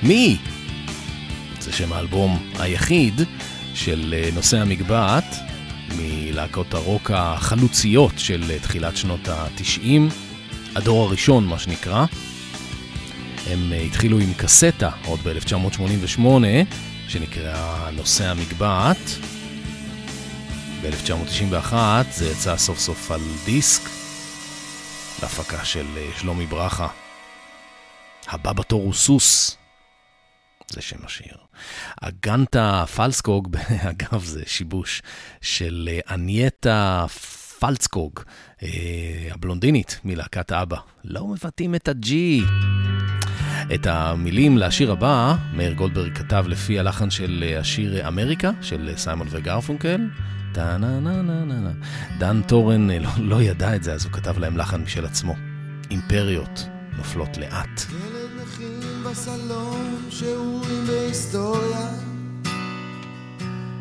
מי? 0.03 0.37
זה 1.61 1.73
שם 1.73 1.93
האלבום 1.93 2.51
היחיד 2.59 3.21
של 3.75 4.15
אה, 4.17 4.31
נושא 4.35 4.59
המגבעת 4.59 5.37
מלהקות 5.97 6.75
הרוק 6.75 7.11
החלוציות 7.15 8.13
של 8.17 8.43
אה, 8.51 8.59
תחילת 8.59 8.97
שנות 8.97 9.29
ה-90, 9.29 9.83
הדור 10.77 11.05
הראשון 11.05 11.47
מה 11.47 11.59
שנקרא. 11.59 12.05
הם 13.47 13.73
התחילו 13.87 14.19
עם 14.19 14.33
קסטה 14.37 14.91
עוד 15.05 15.21
ב-1988, 15.25 16.23
שנקראה 17.09 17.91
נושא 17.91 18.27
המגבעת. 18.27 19.11
ב-1991 20.83 21.75
זה 22.13 22.31
יצא 22.31 22.57
סוף 22.57 22.79
סוף 22.79 23.11
על 23.11 23.21
דיסק 23.45 24.00
בהפקה 25.31 25.65
של 25.65 25.87
אה, 25.97 26.09
שלומי 26.19 26.47
ברכה. 26.47 26.89
הבא 28.29 28.53
בתור 28.53 28.83
הוא 28.83 28.93
סוס. 28.93 29.57
זה 30.71 30.83
שם 30.83 30.97
השיר. 31.05 31.37
אגנטה 32.01 32.85
פלסקוג, 32.97 33.57
אגב, 33.91 34.25
זה 34.25 34.43
שיבוש 34.47 35.03
של 35.41 35.89
אה, 35.93 36.15
אנייטה 36.15 37.07
פלצקוג, 37.59 38.21
אה, 38.63 38.69
הבלונדינית 39.31 40.01
מלהקת 40.05 40.53
אבא. 40.53 40.77
לא 41.05 41.27
מבטאים 41.27 41.75
את 41.75 41.89
הג'י. 41.89 42.43
את 43.75 43.87
המילים 43.87 44.59
לשיר 44.59 44.93
הבא, 44.93 45.35
מאיר 45.53 45.73
גולדברג 45.73 46.19
כתב 46.19 46.45
לפי 46.49 46.79
הלחן 46.79 47.11
של 47.11 47.55
השיר 47.61 48.09
אמריקה, 48.09 48.51
של 48.63 48.93
סיימון 48.97 49.27
וגרפונקל. 49.31 50.01
טה-נה-נה-נה-נה. 50.53 51.71
דן 52.19 52.43
טורן 52.43 52.91
לא, 52.91 53.11
לא 53.19 53.43
ידע 53.43 53.77
את 53.77 53.83
זה, 53.85 53.93
אז 53.93 54.05
הוא 54.05 54.13
כתב 54.13 54.39
להם 54.39 54.57
לחן 54.57 54.81
משל 54.81 55.07
עצמו. 55.07 55.35
אימפריות 55.91 56.67
נופלות 56.97 57.39
לאט. 57.39 57.81
ילד 57.91 58.43
נכים 58.43 59.05
בסלון, 59.05 59.97
שיעורים 60.11 60.85
בהיסטוריה, 60.87 61.89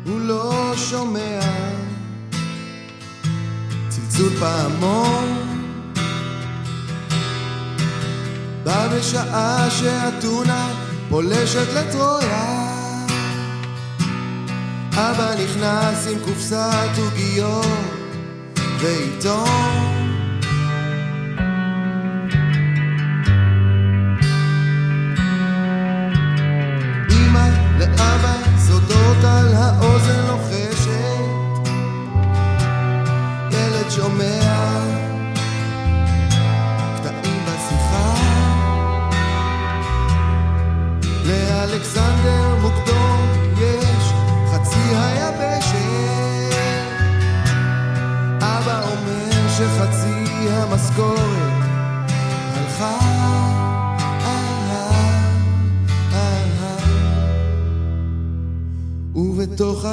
הוא 0.04 0.20
לא 0.20 0.72
שומע 0.76 1.40
צלצול 3.88 4.30
פעמון. 4.40 5.46
בא 8.64 8.88
בשעה 8.98 9.70
שאתונה 9.70 10.74
פולשת 11.08 11.66
לטרויה. 11.74 12.79
אבא 14.92 15.34
נכנס 15.44 16.08
עם 16.12 16.18
קופסת 16.24 16.98
עוגיות 16.98 17.66
ועיתון. 18.78 20.09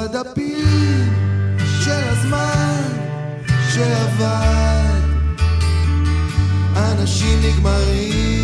ובתוך 0.08 0.26
הדפים 0.26 1.12
של 1.84 2.00
הזמן 2.04 2.82
שעבד. 3.74 5.00
אנשים 6.76 7.38
נגמרים 7.42 8.37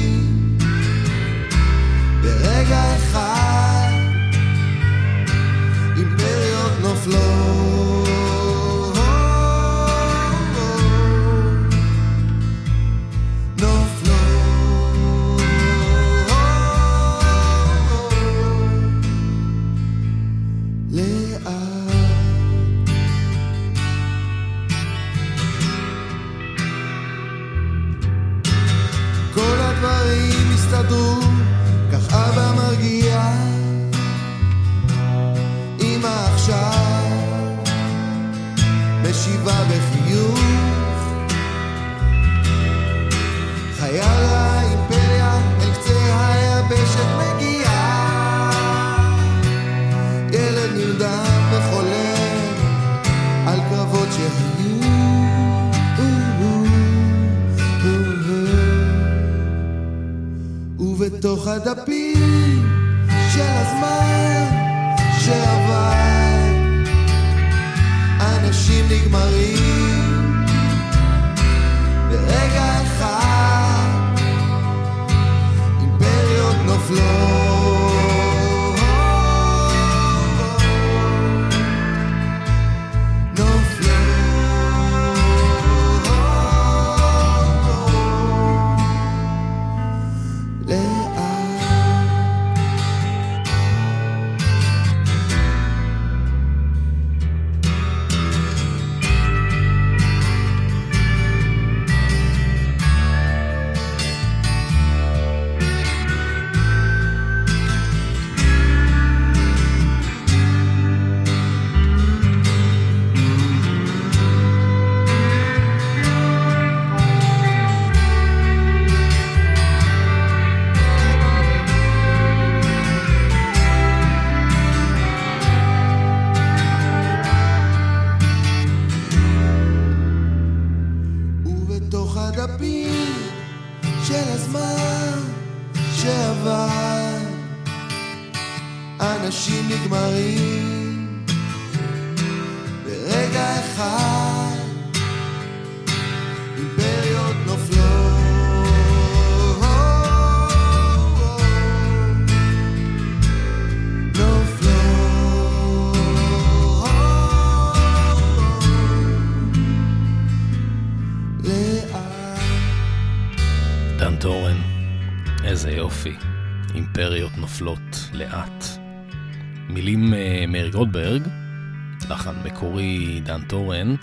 לחן 172.64 172.70
מקורי 172.70 173.20
דן 173.24 173.40
טורן, 173.48 173.94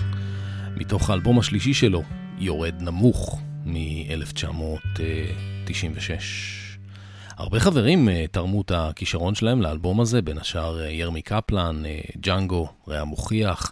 מתוך 0.76 1.10
האלבום 1.10 1.40
השלישי 1.40 1.74
שלו, 1.74 2.04
יורד 2.38 2.82
נמוך, 2.82 3.40
מ-1996. 3.66 5.00
הרבה 7.38 7.60
חברים 7.60 8.10
uh, 8.10 8.12
תרמו 8.32 8.62
את 8.62 8.72
הכישרון 8.76 9.36
שלהם 9.36 9.62
לאלבום 9.62 10.02
הזה, 10.02 10.22
בין 10.22 10.38
השאר 10.38 10.80
uh, 10.80 10.90
ירמי 10.90 11.22
קפלן, 11.22 11.84
uh, 11.86 11.88
ג'אנגו, 12.20 12.68
רע 12.88 13.04
מוכיח, 13.04 13.72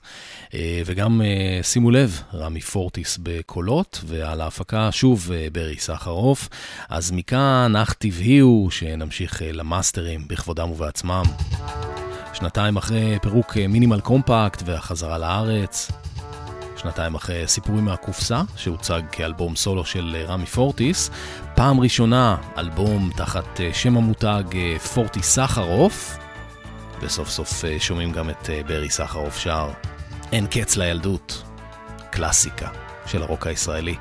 וגם 0.85 1.21
שימו 1.61 1.91
לב, 1.91 2.21
רמי 2.33 2.61
פורטיס 2.61 3.19
בקולות, 3.23 4.01
ועל 4.05 4.41
ההפקה 4.41 4.91
שוב 4.91 5.31
ברי 5.51 5.77
סחרוף. 5.77 6.49
אז 6.89 7.11
מכאן 7.11 7.73
אך 7.75 7.93
טבעי 7.93 8.39
הוא 8.39 8.71
שנמשיך 8.71 9.41
למאסטרים 9.53 10.27
בכבודם 10.27 10.71
ובעצמם. 10.71 11.23
שנתיים 12.39 12.77
אחרי 12.77 13.19
פירוק 13.21 13.57
מינימל 13.57 13.99
קומפקט 13.99 14.63
והחזרה 14.65 15.17
לארץ, 15.17 15.91
שנתיים 16.77 17.15
אחרי 17.15 17.47
סיפורים 17.47 17.85
מהקופסה, 17.85 18.41
שהוצג 18.55 19.01
כאלבום 19.11 19.55
סולו 19.55 19.85
של 19.85 20.15
אה, 20.19 20.25
רמי 20.25 20.45
פורטיס. 20.45 21.09
פעם 21.55 21.79
ראשונה 21.79 22.37
אלבום 22.57 23.09
תחת 23.15 23.61
אה, 23.61 23.73
שם 23.73 23.97
המותג 23.97 24.43
אה, 24.55 24.79
פורטי 24.79 25.23
סחרוף, 25.23 26.17
וסוף 27.01 27.29
סוף 27.29 27.63
שומעים 27.79 28.11
גם 28.11 28.29
את 28.29 28.49
ברי 28.67 28.89
סחרוף 28.89 29.37
שר 29.37 29.69
אין 30.31 30.47
קץ 30.47 30.77
לילדות, 30.77 31.43
קלאסיקה 32.09 32.69
של 33.05 33.21
הרוק 33.21 33.47
הישראלי. 33.47 33.95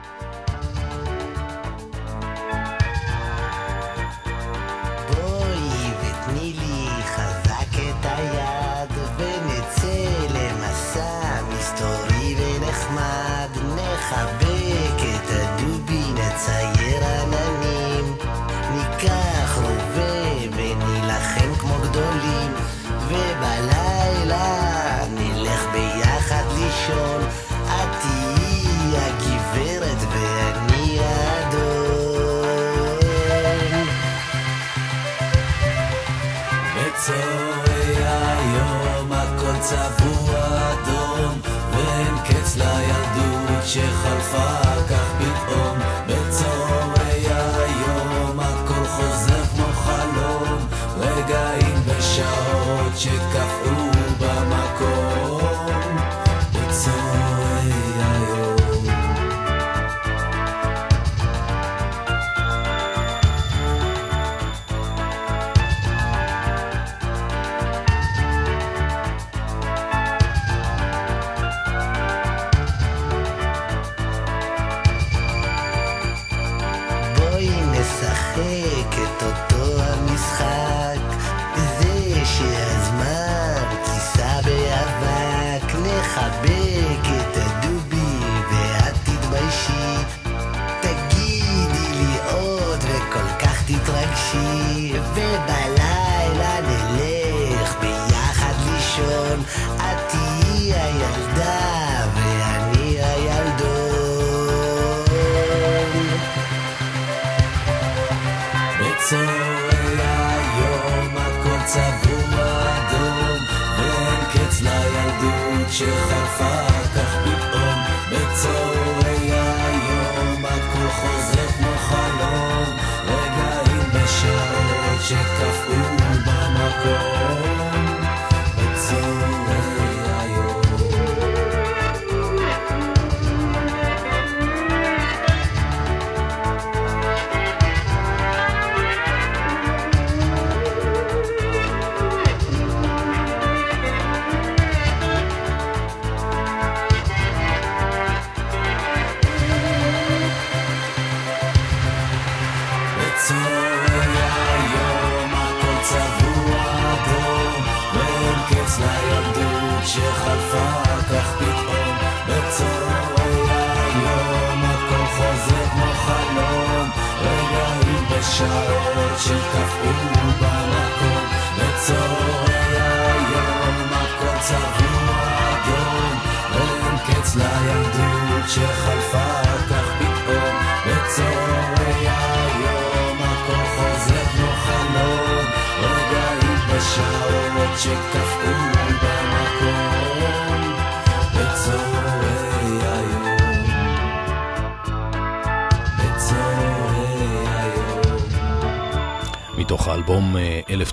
מתוך 126.88 127.17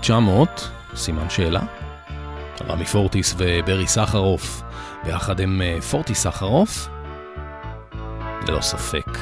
1900, 0.10 0.50
אה, 0.50 0.98
סימן 0.98 1.30
שאלה, 1.30 1.62
רמי 2.68 2.86
פורטיס 2.86 3.36
וברי 3.38 3.88
סחרוף, 3.88 4.62
ביחד 5.06 5.40
עם 5.40 5.62
אה, 5.62 5.82
פורטי 5.82 6.16
סחרוף, 6.16 6.88
ללא 8.48 8.62
ספק, 8.62 9.18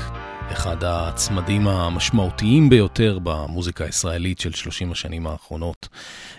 אחד 0.51 0.83
הצמדים 0.83 1.67
המשמעותיים 1.67 2.69
ביותר 2.69 3.19
במוזיקה 3.23 3.85
הישראלית 3.85 4.39
של 4.39 4.51
30 4.51 4.91
השנים 4.91 5.27
האחרונות. 5.27 5.87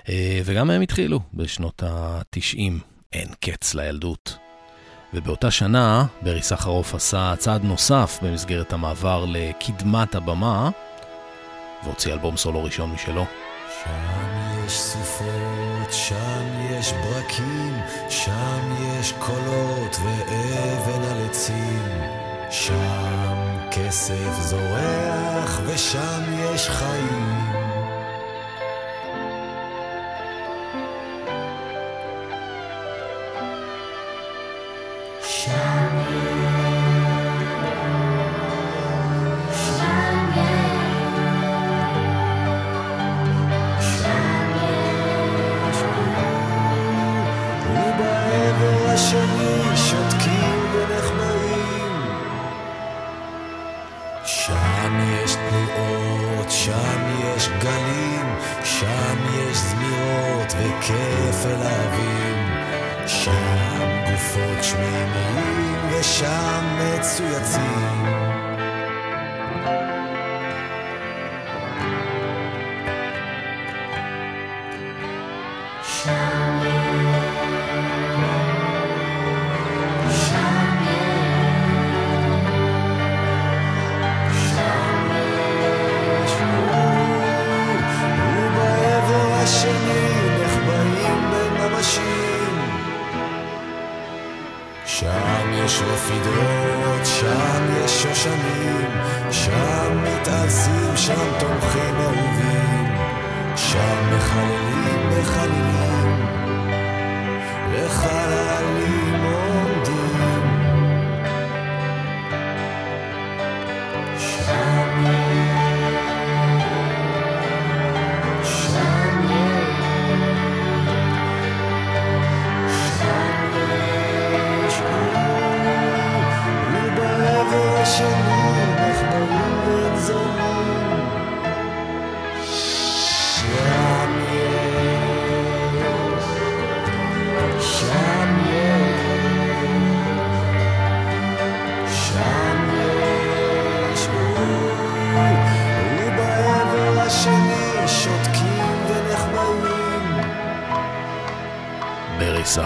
אה, 0.08 0.40
וגם 0.44 0.70
הם 0.70 0.80
התחילו 0.80 1.20
בשנות 1.34 1.82
ה-90, 1.82 2.58
אין 3.12 3.28
קץ 3.40 3.74
לילדות. 3.74 4.38
ובאותה 5.14 5.50
שנה, 5.50 6.06
ברי 6.22 6.42
סחרוף 6.42 6.94
עשה 6.94 7.34
צעד 7.38 7.64
נוסף 7.64 8.18
במסגרת 8.22 8.72
המעבר 8.72 9.24
לקדמת 9.28 10.14
הבמה, 10.14 10.70
והוציא 11.84 12.12
אלבום 12.12 12.36
סולו 12.36 12.64
ראשון 12.64 12.90
משלו. 12.90 13.24
שם 13.84 14.64
יש 14.66 14.80
סופות, 14.80 15.92
שם 15.92 16.44
יש 16.70 16.92
ברקים, 16.92 17.80
שם 18.08 18.74
יש 18.80 19.12
קולות 19.12 19.96
ואבן 20.04 21.02
על 21.02 21.26
עצים. 21.30 21.88
שם 22.50 23.68
כסף 23.70 24.40
זורח 24.40 25.60
ושם 25.66 26.22
יש 26.38 26.68
חיים. 26.68 27.73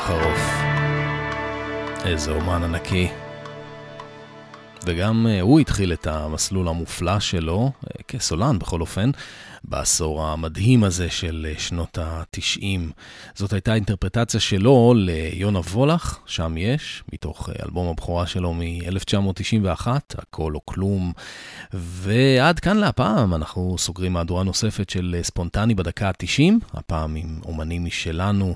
ברי 0.09 0.17
סחרוף. 0.17 0.63
איזה 2.05 2.33
אומן 2.33 2.63
ענקי. 2.65 3.09
וגם 4.85 5.27
אה, 5.27 5.41
הוא 5.41 5.61
התחיל 5.61 5.93
את 5.93 6.07
המסלול 6.07 6.69
המופלא 6.69 7.21
שלו, 7.21 7.71
אה, 7.85 8.03
כסולן 8.09 8.59
בכל 8.59 8.81
אופן, 8.81 9.11
בעשור 9.65 10.25
המדהים 10.27 10.85
הזה 10.85 11.11
של 11.11 11.47
אה, 11.49 11.59
שנות 11.59 11.99
ה-90. 11.99 12.93
זאת 13.35 13.53
הייתה 13.53 13.75
אינטרפרטציה 13.75 14.41
שלו 14.41 14.95
ליונה 14.97 15.59
וולך, 15.59 16.19
שם 16.27 16.57
יש, 16.57 17.03
מתוך 17.13 17.49
אלבום 17.65 17.89
הבכורה 17.89 18.27
שלו 18.27 18.55
מ-1991, 18.55 19.87
הכל 20.19 20.55
או 20.55 20.67
כלום. 20.67 21.13
ועד 21.73 22.61
כאן 22.61 22.77
להפעם, 22.77 23.35
אנחנו 23.35 23.77
סוגרים 23.79 24.13
מהדורה 24.13 24.43
נוספת 24.43 24.91
של 24.91 25.17
ספונטני 25.23 25.75
בדקה 25.75 26.09
ה-90, 26.09 26.53
הפעם 26.75 27.17
עם 27.17 27.41
אומנים 27.45 27.85
משלנו. 27.85 28.55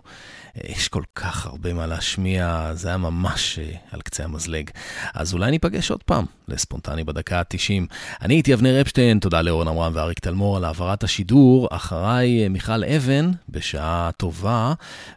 יש 0.56 0.88
כל 0.88 1.02
כך 1.14 1.46
הרבה 1.46 1.72
מה 1.72 1.86
להשמיע, 1.86 2.70
זה 2.74 2.88
היה 2.88 2.96
ממש 2.96 3.58
על 3.90 4.00
קצה 4.00 4.24
המזלג. 4.24 4.70
אז 5.14 5.34
אולי 5.34 5.50
ניפגש 5.50 5.90
עוד 5.90 6.02
פעם 6.02 6.24
לספונטני 6.48 7.04
בדקה 7.04 7.38
ה-90. 7.38 7.94
אני 8.22 8.34
הייתי 8.34 8.54
אבנר 8.54 8.80
אפשטיין, 8.80 9.18
תודה 9.18 9.42
לאורן 9.42 9.68
עמרם 9.68 9.92
ואריק 9.94 10.18
תלמור 10.18 10.56
על 10.56 10.64
העברת 10.64 11.04
השידור. 11.04 11.68
אחריי 11.70 12.48
מיכל 12.48 12.84
אבן, 12.84 13.30
בשעה 13.48 14.10
טובה, 14.16 14.72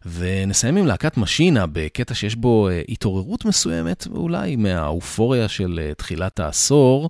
ונסיים 0.06 0.78
עם 0.78 0.86
להקת 0.86 1.18
משינה 1.18 1.66
בקטע 1.72 2.14
שיש 2.14 2.36
בו 2.36 2.70
התעוררות 2.90 3.46
מסוימת, 3.46 4.08
ואולי 4.12 4.56
מהאופוריה 4.56 5.48
של 5.48 5.92
תחילת 5.98 6.40
העשור, 6.40 7.10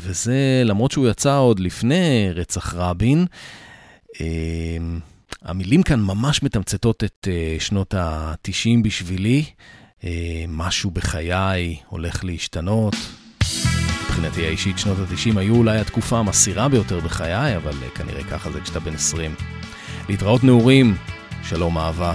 וזה 0.00 0.62
למרות 0.64 0.90
שהוא 0.90 1.08
יצא 1.08 1.38
עוד 1.38 1.60
לפני 1.60 2.30
רצח 2.34 2.74
רבין. 2.74 3.26
המילים 5.42 5.82
כאן 5.82 6.00
ממש 6.00 6.42
מתמצתות 6.42 7.04
את 7.04 7.28
uh, 7.28 7.62
שנות 7.62 7.94
ה-90 7.94 8.84
בשבילי. 8.84 9.44
Uh, 10.00 10.04
משהו 10.48 10.90
בחיי 10.90 11.76
הולך 11.88 12.24
להשתנות. 12.24 12.94
מבחינתי 14.02 14.46
האישית, 14.46 14.78
שנות 14.78 14.98
ה-90 14.98 15.38
היו 15.38 15.54
אולי 15.54 15.78
התקופה 15.78 16.18
המסעירה 16.18 16.68
ביותר 16.68 17.00
בחיי, 17.00 17.56
אבל 17.56 17.72
uh, 17.72 17.98
כנראה 17.98 18.24
ככה 18.24 18.50
זה 18.50 18.60
כשאתה 18.60 18.80
בן 18.80 18.94
20. 18.94 19.34
להתראות 20.08 20.44
נעורים, 20.44 20.96
שלום 21.48 21.78
אהבה. 21.78 22.14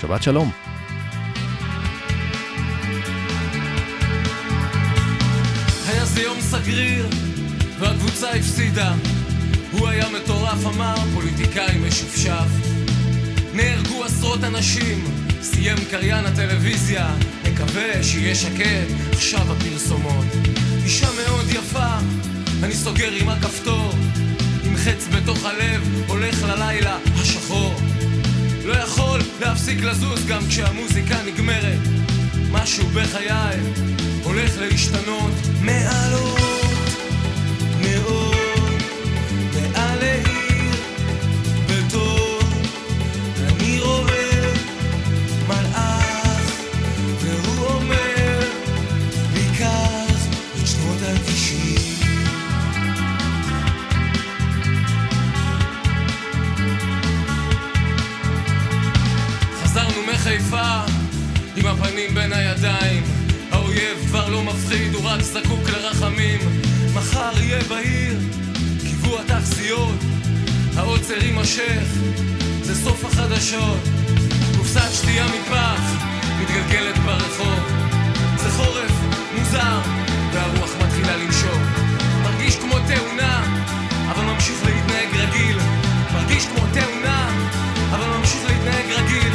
שבת 0.00 0.22
שלום. 0.22 0.50
היה 5.86 6.04
זה 6.04 6.22
יום 6.22 6.40
סגריר, 6.40 7.08
והקבוצה 7.78 8.30
הפסידה. 8.30 8.94
הוא 9.78 9.88
היה 9.88 10.06
מטורף, 10.08 10.66
אמר 10.66 10.94
פוליטיקאי 11.14 11.78
משופשף. 11.78 12.48
נהרגו 13.54 14.04
עשרות 14.04 14.44
אנשים, 14.44 15.04
סיים 15.42 15.76
קריין 15.90 16.26
הטלוויזיה, 16.26 17.14
מקווה 17.44 18.02
שיהיה 18.02 18.34
שקט, 18.34 18.88
עכשיו 19.12 19.52
הפרסומות. 19.52 20.24
אישה 20.84 21.08
מאוד 21.16 21.46
יפה, 21.48 21.96
אני 22.62 22.74
סוגר 22.74 23.12
עם 23.20 23.28
הכפתור, 23.28 23.92
עם 24.64 24.76
חץ 24.76 25.08
בתוך 25.12 25.44
הלב, 25.44 26.04
הולך 26.06 26.42
ללילה 26.42 26.98
השחור. 27.14 27.74
לא 28.64 28.74
יכול 28.74 29.20
להפסיק 29.40 29.82
לזוז 29.82 30.26
גם 30.26 30.42
כשהמוזיקה 30.48 31.16
נגמרת. 31.26 31.78
משהו 32.50 32.86
בחיי 32.86 33.58
הולך 34.24 34.58
להשתנות 34.58 35.32
מעלות 35.60 36.53
כבר 64.24 64.32
לא 64.32 64.42
מפחיד, 64.42 64.94
הוא 64.94 65.02
רק 65.04 65.20
זקוק 65.22 65.68
לרחמים. 65.68 66.40
מחר 66.94 67.30
יהיה 67.36 67.62
בהיר, 67.68 68.18
קיבוע 68.80 69.22
תחזיות 69.26 69.98
העוצר 70.76 71.24
יימשך, 71.24 71.84
זה 72.62 72.74
סוף 72.74 73.04
החדשות. 73.04 73.78
קופסת 74.56 74.92
שתייה 74.92 75.26
מפח, 75.26 75.80
מתגלגלת 76.40 76.98
ברחוב. 76.98 77.60
זה 78.36 78.50
חורף 78.50 78.92
מוזר, 79.38 79.80
והרוח 80.32 80.70
מתחילה 80.84 81.16
לנשוב 81.16 81.58
מרגיש 82.22 82.56
כמו 82.56 82.74
תאונה, 82.74 83.42
אבל 84.10 84.24
ממשיך 84.24 84.64
להתנהג 84.64 85.08
רגיל. 85.16 85.58
מרגיש 86.14 86.46
כמו 86.46 86.66
תאונה, 86.72 87.30
אבל 87.90 88.18
ממשיך 88.18 88.40
להתנהג 88.48 88.92
רגיל 88.92 89.32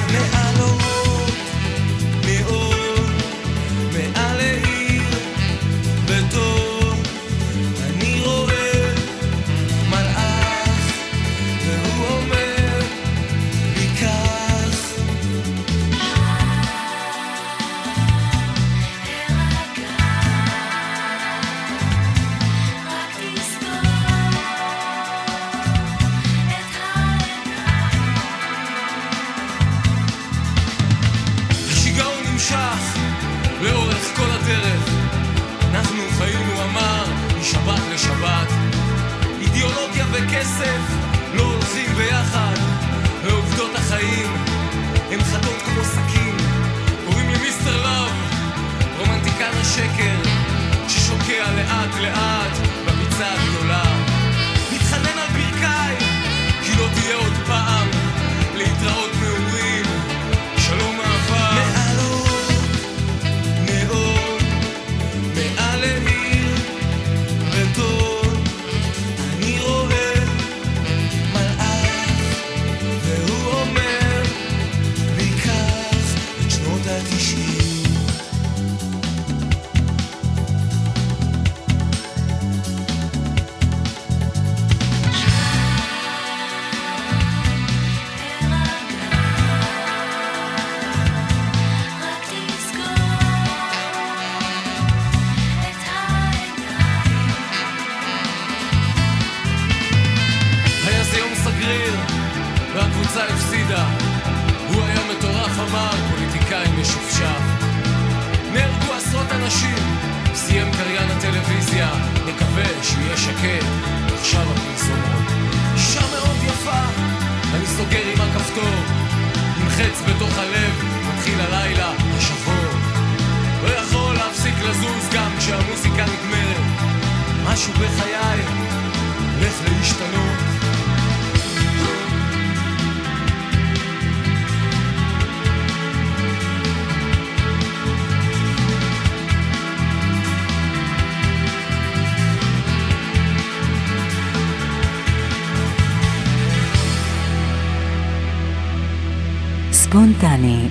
ספונטני 150.20 150.68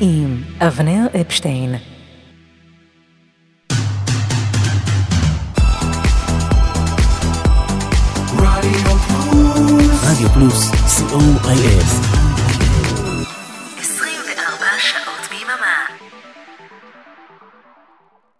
עם 0.00 0.42
אבנר 0.60 1.06
אפשטיין. 1.20 1.93